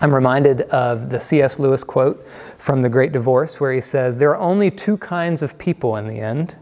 I'm 0.00 0.14
reminded 0.14 0.62
of 0.62 1.10
the 1.10 1.20
C.S. 1.20 1.58
Lewis 1.58 1.84
quote 1.84 2.26
from 2.58 2.80
The 2.80 2.88
Great 2.88 3.12
Divorce, 3.12 3.60
where 3.60 3.72
he 3.72 3.80
says, 3.80 4.18
There 4.18 4.30
are 4.30 4.40
only 4.40 4.70
two 4.70 4.96
kinds 4.96 5.42
of 5.42 5.58
people 5.58 5.96
in 5.96 6.08
the 6.08 6.18
end 6.18 6.56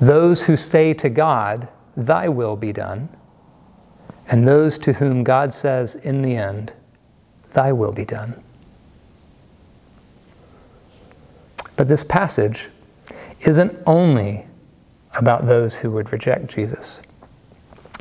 those 0.00 0.42
who 0.42 0.56
say 0.56 0.92
to 0.92 1.08
God, 1.08 1.68
Thy 1.96 2.28
will 2.28 2.56
be 2.56 2.72
done, 2.74 3.08
and 4.28 4.46
those 4.46 4.76
to 4.78 4.94
whom 4.94 5.24
God 5.24 5.52
says 5.52 5.94
in 5.94 6.20
the 6.20 6.36
end, 6.36 6.74
Thy 7.52 7.72
will 7.72 7.92
be 7.92 8.04
done. 8.04 8.43
But 11.76 11.88
this 11.88 12.04
passage 12.04 12.68
isn't 13.40 13.76
only 13.86 14.46
about 15.14 15.46
those 15.46 15.76
who 15.76 15.90
would 15.92 16.12
reject 16.12 16.48
Jesus. 16.48 17.02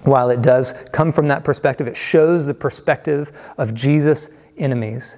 While 0.04 0.30
it 0.30 0.42
does 0.42 0.74
come 0.92 1.12
from 1.12 1.28
that 1.28 1.44
perspective, 1.44 1.88
it 1.88 1.96
shows 1.96 2.46
the 2.46 2.54
perspective 2.54 3.32
of 3.58 3.74
Jesus' 3.74 4.30
enemies. 4.58 5.18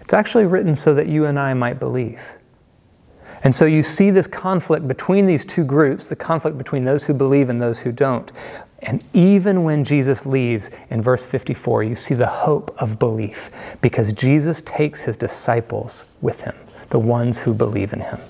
It's 0.00 0.12
actually 0.12 0.44
written 0.44 0.74
so 0.74 0.94
that 0.94 1.06
you 1.06 1.24
and 1.24 1.38
I 1.38 1.54
might 1.54 1.78
believe. 1.78 2.38
And 3.44 3.54
so 3.54 3.66
you 3.66 3.82
see 3.82 4.10
this 4.10 4.26
conflict 4.26 4.88
between 4.88 5.26
these 5.26 5.44
two 5.44 5.64
groups, 5.64 6.08
the 6.08 6.16
conflict 6.16 6.58
between 6.58 6.84
those 6.84 7.04
who 7.04 7.14
believe 7.14 7.48
and 7.48 7.62
those 7.62 7.80
who 7.80 7.92
don't. 7.92 8.32
And 8.80 9.04
even 9.12 9.64
when 9.64 9.84
Jesus 9.84 10.24
leaves 10.24 10.70
in 10.90 11.02
verse 11.02 11.24
54, 11.24 11.84
you 11.84 11.94
see 11.94 12.14
the 12.14 12.26
hope 12.26 12.74
of 12.80 12.98
belief 12.98 13.50
because 13.80 14.12
Jesus 14.12 14.60
takes 14.62 15.02
his 15.02 15.16
disciples 15.16 16.04
with 16.20 16.42
him, 16.42 16.54
the 16.90 16.98
ones 16.98 17.38
who 17.38 17.54
believe 17.54 17.92
in 17.92 18.00
him. 18.00 18.20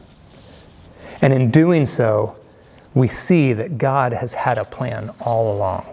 And 1.21 1.33
in 1.33 1.51
doing 1.51 1.85
so, 1.85 2.37
we 2.95 3.09
see 3.09 3.53
that 3.53 3.79
God 3.79 4.13
has 4.13 4.35
had 4.35 4.59
a 4.59 4.65
plan 4.65 5.11
all 5.21 5.55
along. 5.55 5.87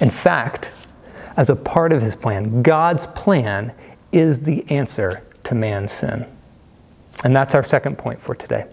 In 0.00 0.10
fact, 0.10 0.72
as 1.36 1.50
a 1.50 1.56
part 1.56 1.92
of 1.92 2.02
his 2.02 2.16
plan, 2.16 2.62
God's 2.62 3.06
plan 3.06 3.72
is 4.12 4.40
the 4.40 4.68
answer 4.70 5.22
to 5.44 5.54
man's 5.54 5.92
sin. 5.92 6.26
And 7.24 7.34
that's 7.34 7.54
our 7.54 7.64
second 7.64 7.98
point 7.98 8.20
for 8.20 8.34
today. 8.34 8.66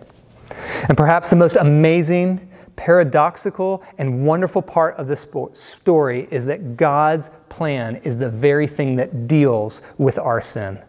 And 0.87 0.97
perhaps 0.97 1.29
the 1.29 1.35
most 1.35 1.55
amazing, 1.55 2.47
paradoxical, 2.75 3.83
and 3.97 4.25
wonderful 4.25 4.61
part 4.61 4.95
of 4.95 5.07
this 5.07 5.27
story 5.53 6.27
is 6.31 6.45
that 6.45 6.77
God's 6.77 7.29
plan 7.49 7.97
is 7.97 8.19
the 8.19 8.29
very 8.29 8.67
thing 8.67 8.95
that 8.97 9.27
deals 9.27 9.81
with 9.97 10.19
our 10.19 10.41
sin. 10.41 10.79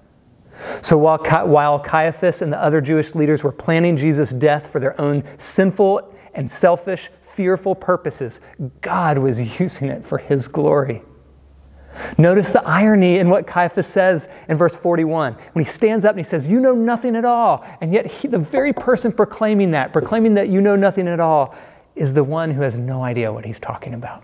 So 0.83 0.97
while, 0.99 1.19
while 1.47 1.79
Caiaphas 1.79 2.43
and 2.43 2.53
the 2.53 2.63
other 2.63 2.81
Jewish 2.81 3.15
leaders 3.15 3.45
were 3.45 3.53
planning 3.53 3.97
Jesus' 3.97 4.31
death 4.31 4.71
for 4.71 4.81
their 4.81 4.99
own 5.01 5.23
sinful 5.39 6.15
and 6.35 6.51
selfish, 6.51 7.11
fearful 7.23 7.75
purposes, 7.75 8.41
God 8.81 9.19
was 9.19 9.61
using 9.61 9.89
it 9.89 10.05
for 10.05 10.19
his 10.19 10.49
glory. 10.49 11.03
Notice 12.19 12.51
the 12.51 12.67
irony 12.67 13.19
in 13.19 13.31
what 13.31 13.47
Caiaphas 13.47 13.87
says 13.87 14.29
in 14.49 14.57
verse 14.57 14.77
41 14.77 15.35
when 15.53 15.65
he 15.65 15.69
stands 15.69 16.05
up 16.05 16.11
and 16.11 16.19
he 16.19 16.25
says, 16.25 16.47
You 16.47 16.61
know 16.61 16.75
nothing 16.75 17.17
at 17.17 17.25
all. 17.25 17.65
And 17.81 17.93
yet, 17.93 18.07
he, 18.07 18.29
the 18.29 18.39
very 18.39 18.73
person 18.73 19.13
proclaiming 19.13 19.71
that, 19.71 19.93
proclaiming 19.93 20.35
that 20.35 20.49
you 20.49 20.61
know 20.61 20.77
nothing 20.77 21.09
at 21.09 21.21
all, 21.21 21.55
is 21.95 22.13
the 22.13 22.25
one 22.25 22.51
who 22.51 22.61
has 22.61 22.77
no 22.77 23.03
idea 23.03 23.33
what 23.33 23.47
he's 23.47 23.61
talking 23.61 23.95
about. 23.95 24.23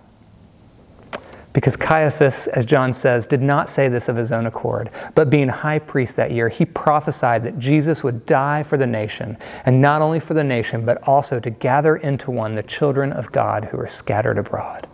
Because 1.53 1.77
Caiaphas, 1.77 2.47
as 2.49 2.65
John 2.65 2.93
says, 2.93 3.27
did 3.27 3.43
not 3.43 3.69
say 3.69 3.89
this 3.89 4.09
of 4.09 4.17
his 4.17 4.33
own 4.33 4.47
accord, 4.47 4.89
but 5.15 5.29
being 5.29 5.49
high 5.49 5.79
priest 5.79 6.17
that 6.17 6.31
year, 6.31 6.49
he 6.49 6.65
prophesied 6.65 7.45
that 7.45 7.59
Jesus 7.59 8.03
would 8.03 8.25
die 8.25 8.63
for 8.63 8.79
the 8.79 8.87
nation, 8.87 9.37
and 9.67 9.81
not 9.81 10.01
only 10.01 10.19
for 10.19 10.33
the 10.33 10.45
nation, 10.45 10.87
but 10.87 11.07
also 11.07 11.39
to 11.41 11.51
gather 11.51 11.97
into 11.97 12.31
one 12.31 12.55
the 12.55 12.63
children 12.63 13.13
of 13.13 13.33
God 13.33 13.67
who 13.67 13.79
are 13.79 13.87
scattered 13.87 14.39
abroad. 14.39 14.87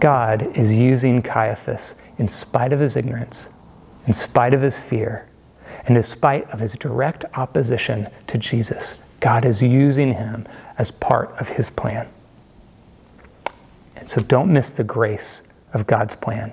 God 0.00 0.42
is 0.56 0.74
using 0.74 1.22
Caiaphas 1.22 1.94
in 2.18 2.26
spite 2.26 2.72
of 2.72 2.80
his 2.80 2.96
ignorance, 2.96 3.48
in 4.06 4.12
spite 4.12 4.54
of 4.54 4.60
his 4.60 4.80
fear, 4.80 5.28
and 5.86 5.96
in 5.96 6.02
spite 6.02 6.50
of 6.50 6.60
his 6.60 6.74
direct 6.74 7.24
opposition 7.34 8.08
to 8.26 8.38
Jesus. 8.38 9.00
God 9.20 9.44
is 9.44 9.62
using 9.62 10.14
him 10.14 10.46
as 10.78 10.90
part 10.90 11.30
of 11.40 11.50
his 11.50 11.70
plan. 11.70 12.08
So 14.04 14.20
don't 14.22 14.52
miss 14.52 14.72
the 14.72 14.84
grace 14.84 15.42
of 15.72 15.86
God's 15.86 16.14
plan. 16.14 16.52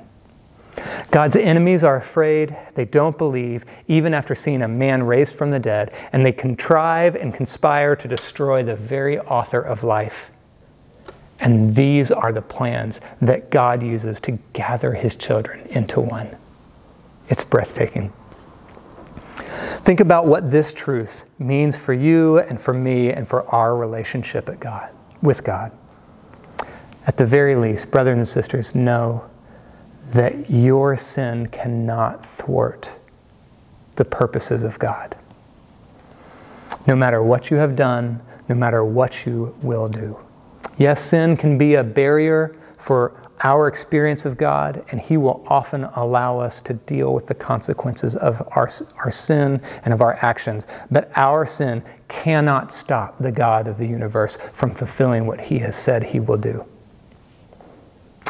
God's 1.11 1.35
enemies 1.35 1.83
are 1.83 1.97
afraid, 1.97 2.55
they 2.75 2.85
don't 2.85 3.17
believe, 3.17 3.65
even 3.87 4.13
after 4.13 4.33
seeing 4.33 4.61
a 4.61 4.67
man 4.67 5.03
raised 5.03 5.35
from 5.35 5.51
the 5.51 5.59
dead, 5.59 5.93
and 6.13 6.25
they 6.25 6.31
contrive 6.31 7.15
and 7.15 7.33
conspire 7.33 7.95
to 7.97 8.07
destroy 8.07 8.63
the 8.63 8.75
very 8.75 9.19
author 9.19 9.59
of 9.59 9.83
life. 9.83 10.31
And 11.39 11.75
these 11.75 12.11
are 12.11 12.31
the 12.31 12.41
plans 12.41 13.01
that 13.21 13.49
God 13.49 13.83
uses 13.83 14.19
to 14.21 14.39
gather 14.53 14.93
his 14.93 15.15
children 15.15 15.67
into 15.67 15.99
one. 15.99 16.37
It's 17.27 17.43
breathtaking. 17.43 18.13
Think 19.81 19.99
about 19.99 20.27
what 20.27 20.51
this 20.51 20.73
truth 20.73 21.29
means 21.39 21.75
for 21.75 21.93
you 21.93 22.39
and 22.39 22.61
for 22.61 22.73
me 22.73 23.11
and 23.11 23.27
for 23.27 23.43
our 23.53 23.75
relationship 23.75 24.47
at 24.47 24.59
God, 24.59 24.89
with 25.21 25.43
God. 25.43 25.71
At 27.07 27.17
the 27.17 27.25
very 27.25 27.55
least, 27.55 27.89
brothers 27.89 28.17
and 28.17 28.27
sisters, 28.27 28.75
know 28.75 29.25
that 30.11 30.49
your 30.49 30.97
sin 30.97 31.47
cannot 31.47 32.25
thwart 32.25 32.95
the 33.95 34.05
purposes 34.05 34.63
of 34.63 34.77
God. 34.77 35.15
No 36.85 36.95
matter 36.95 37.23
what 37.23 37.49
you 37.49 37.57
have 37.57 37.75
done, 37.75 38.21
no 38.49 38.55
matter 38.55 38.83
what 38.83 39.25
you 39.25 39.55
will 39.61 39.87
do. 39.87 40.19
Yes, 40.77 41.01
sin 41.01 41.37
can 41.37 41.57
be 41.57 41.75
a 41.75 41.83
barrier 41.83 42.55
for 42.77 43.17
our 43.43 43.67
experience 43.67 44.25
of 44.25 44.37
God, 44.37 44.83
and 44.91 44.99
He 44.99 45.17
will 45.17 45.43
often 45.47 45.85
allow 45.95 46.39
us 46.39 46.61
to 46.61 46.73
deal 46.73 47.13
with 47.13 47.27
the 47.27 47.33
consequences 47.33 48.15
of 48.15 48.41
our, 48.55 48.69
our 48.97 49.11
sin 49.11 49.61
and 49.83 49.93
of 49.93 50.01
our 50.01 50.13
actions. 50.21 50.67
But 50.91 51.11
our 51.15 51.45
sin 51.45 51.83
cannot 52.07 52.71
stop 52.71 53.17
the 53.17 53.31
God 53.31 53.67
of 53.67 53.77
the 53.77 53.87
universe 53.87 54.37
from 54.53 54.75
fulfilling 54.75 55.25
what 55.25 55.41
He 55.41 55.59
has 55.59 55.75
said 55.75 56.03
He 56.03 56.19
will 56.19 56.37
do. 56.37 56.65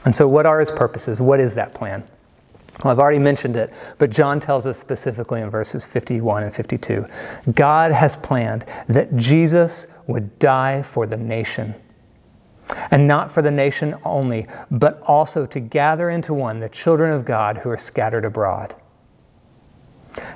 And 0.06 0.16
so, 0.16 0.28
what 0.28 0.46
are 0.46 0.60
his 0.60 0.72
purposes? 0.72 1.20
What 1.20 1.40
is 1.40 1.56
that 1.56 1.74
plan? 1.74 2.04
Well, 2.84 2.92
I've 2.92 3.00
already 3.00 3.20
mentioned 3.20 3.56
it, 3.56 3.72
but 4.00 4.10
John 4.10 4.40
tells 4.40 4.66
us 4.66 4.78
specifically 4.78 5.42
in 5.42 5.50
verses 5.50 5.86
51 5.86 6.44
and 6.44 6.54
52 6.54 7.06
God 7.54 7.92
has 7.92 8.16
planned 8.16 8.66
that 8.88 9.16
Jesus 9.16 9.88
would 10.08 10.40
die 10.40 10.82
for 10.82 11.06
the 11.06 11.18
nation. 11.18 11.76
And 12.90 13.06
not 13.06 13.30
for 13.30 13.42
the 13.42 13.52
nation 13.52 13.96
only, 14.06 14.48
but 14.72 15.02
also 15.02 15.46
to 15.46 15.60
gather 15.60 16.10
into 16.10 16.34
one 16.34 16.60
the 16.60 16.70
children 16.70 17.12
of 17.12 17.26
God 17.26 17.58
who 17.58 17.70
are 17.70 17.78
scattered 17.78 18.24
abroad. 18.24 18.76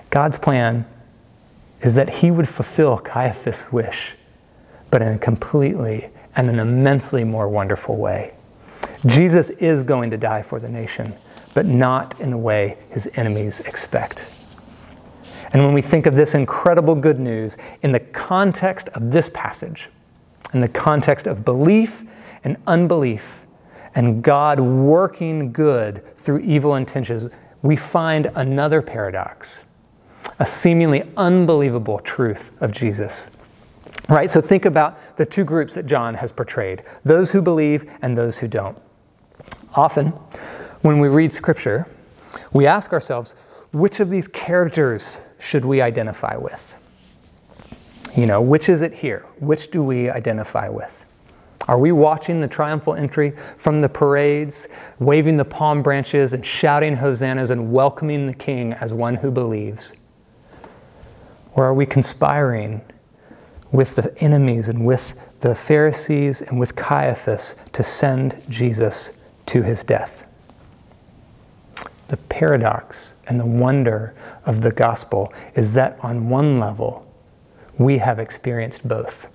God's 0.10 0.38
plan 0.38 0.86
is 1.82 1.96
that 1.96 2.10
he 2.10 2.32
would 2.32 2.50
fulfill 2.50 2.98
Caiaphas' 2.98 3.72
wish, 3.72 4.16
but 4.92 5.02
in 5.02 5.08
a 5.10 5.18
completely 5.18 6.10
and 6.36 6.50
an 6.50 6.60
immensely 6.60 7.24
more 7.24 7.48
wonderful 7.48 7.96
way. 7.96 8.36
Jesus 9.06 9.50
is 9.52 9.84
going 9.84 10.10
to 10.12 10.18
die 10.18 10.42
for 10.42 10.60
the 10.60 10.70
nation, 10.70 11.14
but 11.54 11.66
not 11.66 12.20
in 12.20 12.30
the 12.30 12.38
way 12.38 12.78
his 12.90 13.10
enemies 13.16 13.60
expect. 13.62 14.26
And 15.54 15.64
when 15.64 15.74
we 15.74 15.82
think 15.82 16.06
of 16.06 16.16
this 16.16 16.34
incredible 16.34 16.96
good 16.96 17.20
news 17.20 17.58
in 17.82 17.92
the 17.92 18.00
context 18.00 18.90
of 18.90 19.12
this 19.12 19.30
passage, 19.30 19.90
in 20.54 20.60
the 20.60 20.68
context 20.68 21.28
of 21.28 21.46
belief 21.46 22.04
and 22.44 22.58
unbelief, 22.68 23.46
and 23.94 24.24
God 24.24 24.60
working 24.60 25.54
good 25.54 26.04
through 26.18 26.40
evil 26.40 26.76
intentions, 26.76 27.30
we 27.62 27.76
find 27.76 28.32
another 28.36 28.82
paradox, 28.82 29.64
a 30.40 30.46
seemingly 30.46 31.04
unbelievable 31.16 32.00
truth 32.00 32.52
of 32.62 32.72
Jesus. 32.72 33.30
Right? 34.10 34.30
So 34.30 34.42
think 34.42 34.66
about 34.66 35.00
the 35.18 35.26
two 35.26 35.44
groups 35.44 35.76
that 35.76 35.86
John 35.86 36.16
has 36.16 36.32
portrayed 36.32 36.84
those 37.04 37.32
who 37.32 37.42
believe 37.42 37.90
and 38.02 38.18
those 38.18 38.40
who 38.40 38.48
don't. 38.48 38.78
Often, 39.76 40.08
when 40.82 41.00
we 41.00 41.10
read 41.10 41.34
Scripture, 41.34 41.86
we 42.54 42.66
ask 42.66 42.94
ourselves, 42.94 43.34
which 43.74 44.00
of 44.00 44.10
these 44.10 44.28
characters 44.28 45.20
should 45.38 45.66
we 45.66 45.82
identify 45.82 46.38
with? 46.38 46.82
You 48.16 48.26
know, 48.26 48.42
which 48.42 48.70
is 48.70 48.82
it 48.82 48.94
here? 48.94 49.26
Which 49.40 49.72
do 49.72 49.84
we 49.84 50.10
identify 50.10 50.70
with? 50.70 51.06
Are 51.68 51.78
we 51.78 51.92
watching 51.92 52.40
the 52.40 52.48
triumphal 52.48 52.94
entry 52.94 53.34
from 53.58 53.82
the 53.82 53.90
parades, 53.90 54.68
waving 55.00 55.36
the 55.36 55.44
palm 55.44 55.82
branches 55.82 56.32
and 56.32 56.46
shouting 56.46 56.96
hosannas 56.96 57.50
and 57.50 57.74
welcoming 57.74 58.28
the 58.28 58.34
king 58.34 58.72
as 58.74 58.94
one 58.94 59.16
who 59.16 59.32
believes? 59.32 59.94
Or 61.54 61.66
are 61.66 61.74
we 61.74 61.86
conspiring 61.86 62.82
with 63.72 63.96
the 63.96 64.18
enemies 64.20 64.70
and 64.70 64.86
with 64.86 65.16
the 65.42 65.56
Pharisees 65.56 66.42
and 66.42 66.60
with 66.60 66.76
Caiaphas 66.76 67.56
to 67.74 67.84
send 67.84 68.42
Jesus 68.48 69.18
to 69.48 69.64
his 69.64 69.84
death. 69.84 70.28
The 72.08 72.18
paradox 72.18 73.14
and 73.28 73.40
the 73.40 73.46
wonder 73.46 74.14
of 74.46 74.62
the 74.62 74.72
gospel 74.72 75.34
is 75.56 75.74
that 75.74 75.98
on 76.02 76.30
one 76.30 76.60
level, 76.60 77.08
we 77.78 77.98
have 77.98 78.20
experienced 78.20 78.88
both. 78.88 79.30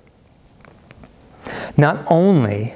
Not 1.76 2.04
only 2.10 2.74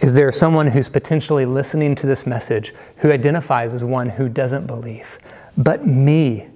Is 0.00 0.14
there 0.14 0.30
someone 0.30 0.68
who's 0.68 0.88
potentially 0.88 1.44
listening 1.44 1.96
to 1.96 2.06
this 2.06 2.24
message 2.24 2.72
who 2.98 3.10
identifies 3.10 3.74
as 3.74 3.82
one 3.82 4.10
who 4.10 4.28
doesn't 4.28 4.66
believe? 4.66 5.18
But 5.56 5.86
me 5.86 6.46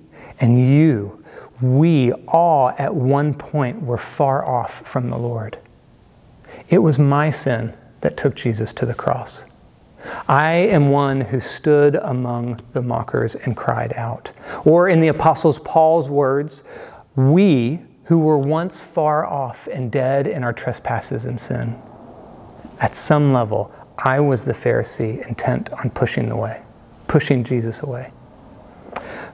and 0.40 0.60
you, 0.60 1.24
we 1.60 2.12
all 2.28 2.70
at 2.78 2.94
one 2.94 3.34
point 3.34 3.82
were 3.82 3.98
far 3.98 4.44
off 4.44 4.86
from 4.86 5.08
the 5.08 5.18
Lord. 5.18 5.58
It 6.68 6.78
was 6.78 6.98
my 6.98 7.30
sin 7.30 7.74
that 8.02 8.16
took 8.16 8.36
Jesus 8.36 8.72
to 8.74 8.86
the 8.86 8.94
cross. 8.94 9.44
I 10.28 10.52
am 10.52 10.88
one 10.88 11.20
who 11.20 11.40
stood 11.40 11.96
among 11.96 12.60
the 12.72 12.82
mockers 12.82 13.34
and 13.34 13.56
cried 13.56 13.92
out. 13.94 14.32
Or, 14.64 14.88
in 14.88 15.00
the 15.00 15.08
Apostles 15.08 15.58
Paul's 15.60 16.08
words, 16.08 16.62
we 17.16 17.80
who 18.04 18.18
were 18.18 18.38
once 18.38 18.82
far 18.82 19.24
off 19.24 19.66
and 19.68 19.90
dead 19.90 20.26
in 20.26 20.42
our 20.44 20.52
trespasses 20.52 21.24
and 21.24 21.38
sin. 21.38 21.80
At 22.80 22.94
some 22.94 23.32
level, 23.32 23.72
I 23.96 24.20
was 24.20 24.44
the 24.44 24.52
Pharisee 24.52 25.26
intent 25.28 25.72
on 25.72 25.90
pushing 25.90 26.28
the 26.28 26.36
way, 26.36 26.62
pushing 27.06 27.44
Jesus 27.44 27.82
away. 27.82 28.12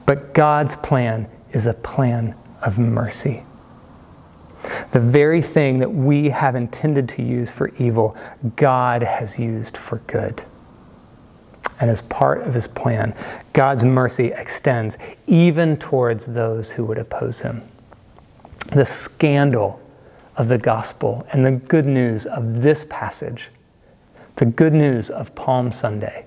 But 0.05 0.35
God's 0.35 0.77
plan 0.77 1.29
is 1.53 1.67
a 1.67 1.75
plan 1.75 2.35
of 2.63 2.79
mercy. 2.79 3.43
The 4.91 5.01
very 5.01 5.41
thing 5.41 5.79
that 5.79 5.91
we 5.91 6.31
have 6.31 6.57
intended 6.57 7.09
to 7.11 7.23
use 7.23 7.53
for 7.53 7.69
evil, 7.79 8.17
God 8.57 9.03
has 9.03 9.39
used 9.39 9.77
for 9.77 9.99
good. 10.07 10.45
And 11.81 11.91
as 11.91 12.03
part 12.03 12.43
of 12.43 12.55
his 12.55 12.67
plan, 12.67 13.15
God's 13.53 13.85
mercy 13.85 14.27
extends 14.29 14.99
even 15.27 15.77
towards 15.77 16.27
those 16.27 16.73
who 16.73 16.85
would 16.87 16.99
oppose 16.99 17.41
him. 17.41 17.63
The 18.73 18.85
scandal 18.85 19.81
of 20.37 20.49
the 20.49 20.59
gospel 20.59 21.27
and 21.33 21.45
the 21.45 21.53
good 21.53 21.87
news 21.87 22.27
of 22.27 22.63
this 22.63 22.85
passage, 22.89 23.51
the 24.37 24.47
good 24.47 24.73
news 24.73 25.11
of 25.11 25.35
Palm 25.35 25.73
Sunday, 25.73 26.27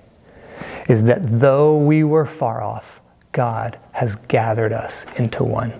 is 0.88 1.04
that 1.04 1.20
though 1.22 1.76
we 1.76 2.04
were 2.04 2.26
far 2.26 2.62
off, 2.62 3.00
God 3.32 3.78
has 3.92 4.16
gathered 4.16 4.72
us 4.72 5.06
into 5.16 5.44
one. 5.44 5.72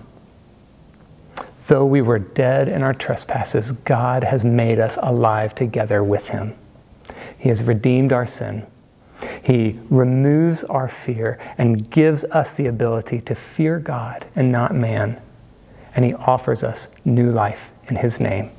Though 1.67 1.85
we 1.85 2.01
were 2.01 2.19
dead 2.19 2.67
in 2.67 2.83
our 2.83 2.93
trespasses, 2.93 3.71
God 3.71 4.23
has 4.23 4.43
made 4.43 4.79
us 4.79 4.97
alive 5.01 5.55
together 5.55 6.03
with 6.03 6.29
Him. 6.29 6.55
He 7.37 7.49
has 7.49 7.63
redeemed 7.63 8.11
our 8.11 8.25
sin. 8.25 8.65
He 9.43 9.79
removes 9.89 10.63
our 10.65 10.87
fear 10.87 11.39
and 11.57 11.89
gives 11.89 12.23
us 12.25 12.53
the 12.53 12.67
ability 12.67 13.21
to 13.21 13.35
fear 13.35 13.79
God 13.79 14.25
and 14.35 14.51
not 14.51 14.75
man. 14.75 15.21
And 15.95 16.05
He 16.05 16.13
offers 16.13 16.63
us 16.63 16.89
new 17.05 17.31
life 17.31 17.71
in 17.87 17.95
His 17.97 18.19
name. 18.19 18.49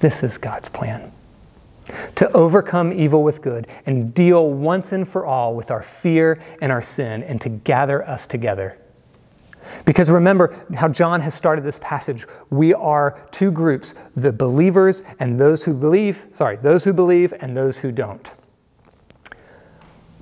This 0.00 0.22
is 0.22 0.38
God's 0.38 0.68
plan 0.68 1.12
to 2.14 2.30
overcome 2.32 2.92
evil 2.92 3.24
with 3.24 3.42
good 3.42 3.66
and 3.84 4.14
deal 4.14 4.48
once 4.48 4.92
and 4.92 5.08
for 5.08 5.26
all 5.26 5.56
with 5.56 5.72
our 5.72 5.82
fear 5.82 6.40
and 6.60 6.70
our 6.70 6.82
sin 6.82 7.22
and 7.24 7.40
to 7.40 7.48
gather 7.48 8.08
us 8.08 8.28
together 8.28 8.78
because 9.84 10.10
remember 10.10 10.54
how 10.74 10.88
John 10.88 11.20
has 11.20 11.34
started 11.34 11.64
this 11.64 11.78
passage. 11.78 12.26
We 12.50 12.74
are 12.74 13.20
two 13.30 13.50
groups 13.50 13.94
the 14.16 14.32
believers 14.32 15.02
and 15.18 15.38
those 15.38 15.64
who 15.64 15.74
believe, 15.74 16.26
sorry, 16.32 16.56
those 16.56 16.84
who 16.84 16.92
believe 16.92 17.32
and 17.40 17.56
those 17.56 17.78
who 17.78 17.92
don't. 17.92 18.32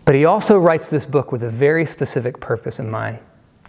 But 0.09 0.14
he 0.14 0.25
also 0.25 0.59
writes 0.59 0.88
this 0.88 1.05
book 1.05 1.33
with 1.33 1.42
a 1.42 1.51
very 1.51 1.85
specific 1.85 2.40
purpose 2.40 2.79
in 2.79 2.90
mind. 2.90 3.18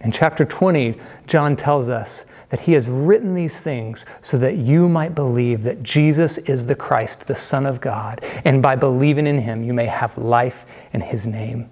In 0.00 0.10
chapter 0.10 0.46
20, 0.46 0.98
John 1.26 1.54
tells 1.54 1.90
us 1.90 2.24
that 2.48 2.60
he 2.60 2.72
has 2.72 2.88
written 2.88 3.34
these 3.34 3.60
things 3.60 4.06
so 4.22 4.38
that 4.38 4.56
you 4.56 4.88
might 4.88 5.14
believe 5.14 5.64
that 5.64 5.82
Jesus 5.82 6.38
is 6.38 6.64
the 6.64 6.74
Christ, 6.74 7.28
the 7.28 7.36
Son 7.36 7.66
of 7.66 7.82
God, 7.82 8.24
and 8.46 8.62
by 8.62 8.74
believing 8.74 9.26
in 9.26 9.36
him, 9.36 9.62
you 9.62 9.74
may 9.74 9.84
have 9.84 10.16
life 10.16 10.64
in 10.94 11.02
his 11.02 11.26
name. 11.26 11.68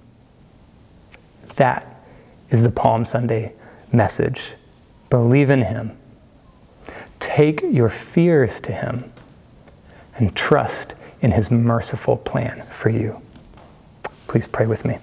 That 1.57 2.03
is 2.51 2.63
the 2.63 2.71
Palm 2.71 3.07
Sunday 3.07 3.55
message. 3.91 4.53
Believe 5.09 5.49
in 5.49 5.63
Him. 5.63 5.97
Take 7.21 7.63
your 7.63 7.89
fears 7.89 8.61
to 8.61 8.73
Him 8.73 9.11
and 10.17 10.37
trust 10.37 10.95
in 11.23 11.31
His 11.31 11.51
merciful 11.51 12.19
plan 12.19 12.61
for 12.65 12.91
you. 12.91 13.23
Please 14.29 14.47
pray 14.47 14.67
with 14.67 14.85
me. 14.85 14.99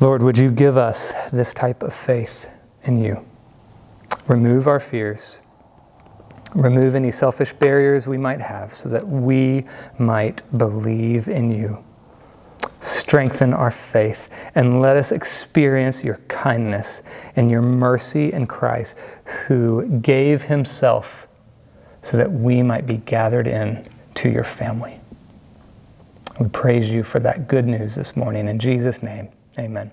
Lord, 0.00 0.22
would 0.22 0.36
you 0.36 0.50
give 0.50 0.76
us 0.76 1.12
this 1.30 1.54
type 1.54 1.82
of 1.82 1.94
faith 1.94 2.48
in 2.84 3.02
you? 3.02 3.24
Remove 4.26 4.66
our 4.66 4.80
fears. 4.80 5.38
Remove 6.54 6.94
any 6.94 7.10
selfish 7.10 7.52
barriers 7.52 8.06
we 8.06 8.18
might 8.18 8.40
have 8.40 8.74
so 8.74 8.88
that 8.88 9.06
we 9.06 9.64
might 9.98 10.42
believe 10.58 11.28
in 11.28 11.50
you 11.50 11.84
strengthen 12.80 13.52
our 13.52 13.70
faith, 13.70 14.28
and 14.54 14.80
let 14.80 14.96
us 14.96 15.12
experience 15.12 16.04
your 16.04 16.16
kindness 16.28 17.02
and 17.34 17.50
your 17.50 17.62
mercy 17.62 18.32
in 18.32 18.46
Christ, 18.46 18.96
who 19.24 19.86
gave 20.00 20.42
himself 20.42 21.26
so 22.02 22.16
that 22.16 22.30
we 22.30 22.62
might 22.62 22.86
be 22.86 22.98
gathered 22.98 23.46
in 23.46 23.86
to 24.14 24.28
your 24.28 24.44
family. 24.44 24.95
We 26.38 26.48
praise 26.48 26.90
you 26.90 27.02
for 27.02 27.18
that 27.20 27.48
good 27.48 27.66
news 27.66 27.94
this 27.94 28.16
morning. 28.16 28.48
In 28.48 28.58
Jesus' 28.58 29.02
name, 29.02 29.28
amen. 29.58 29.90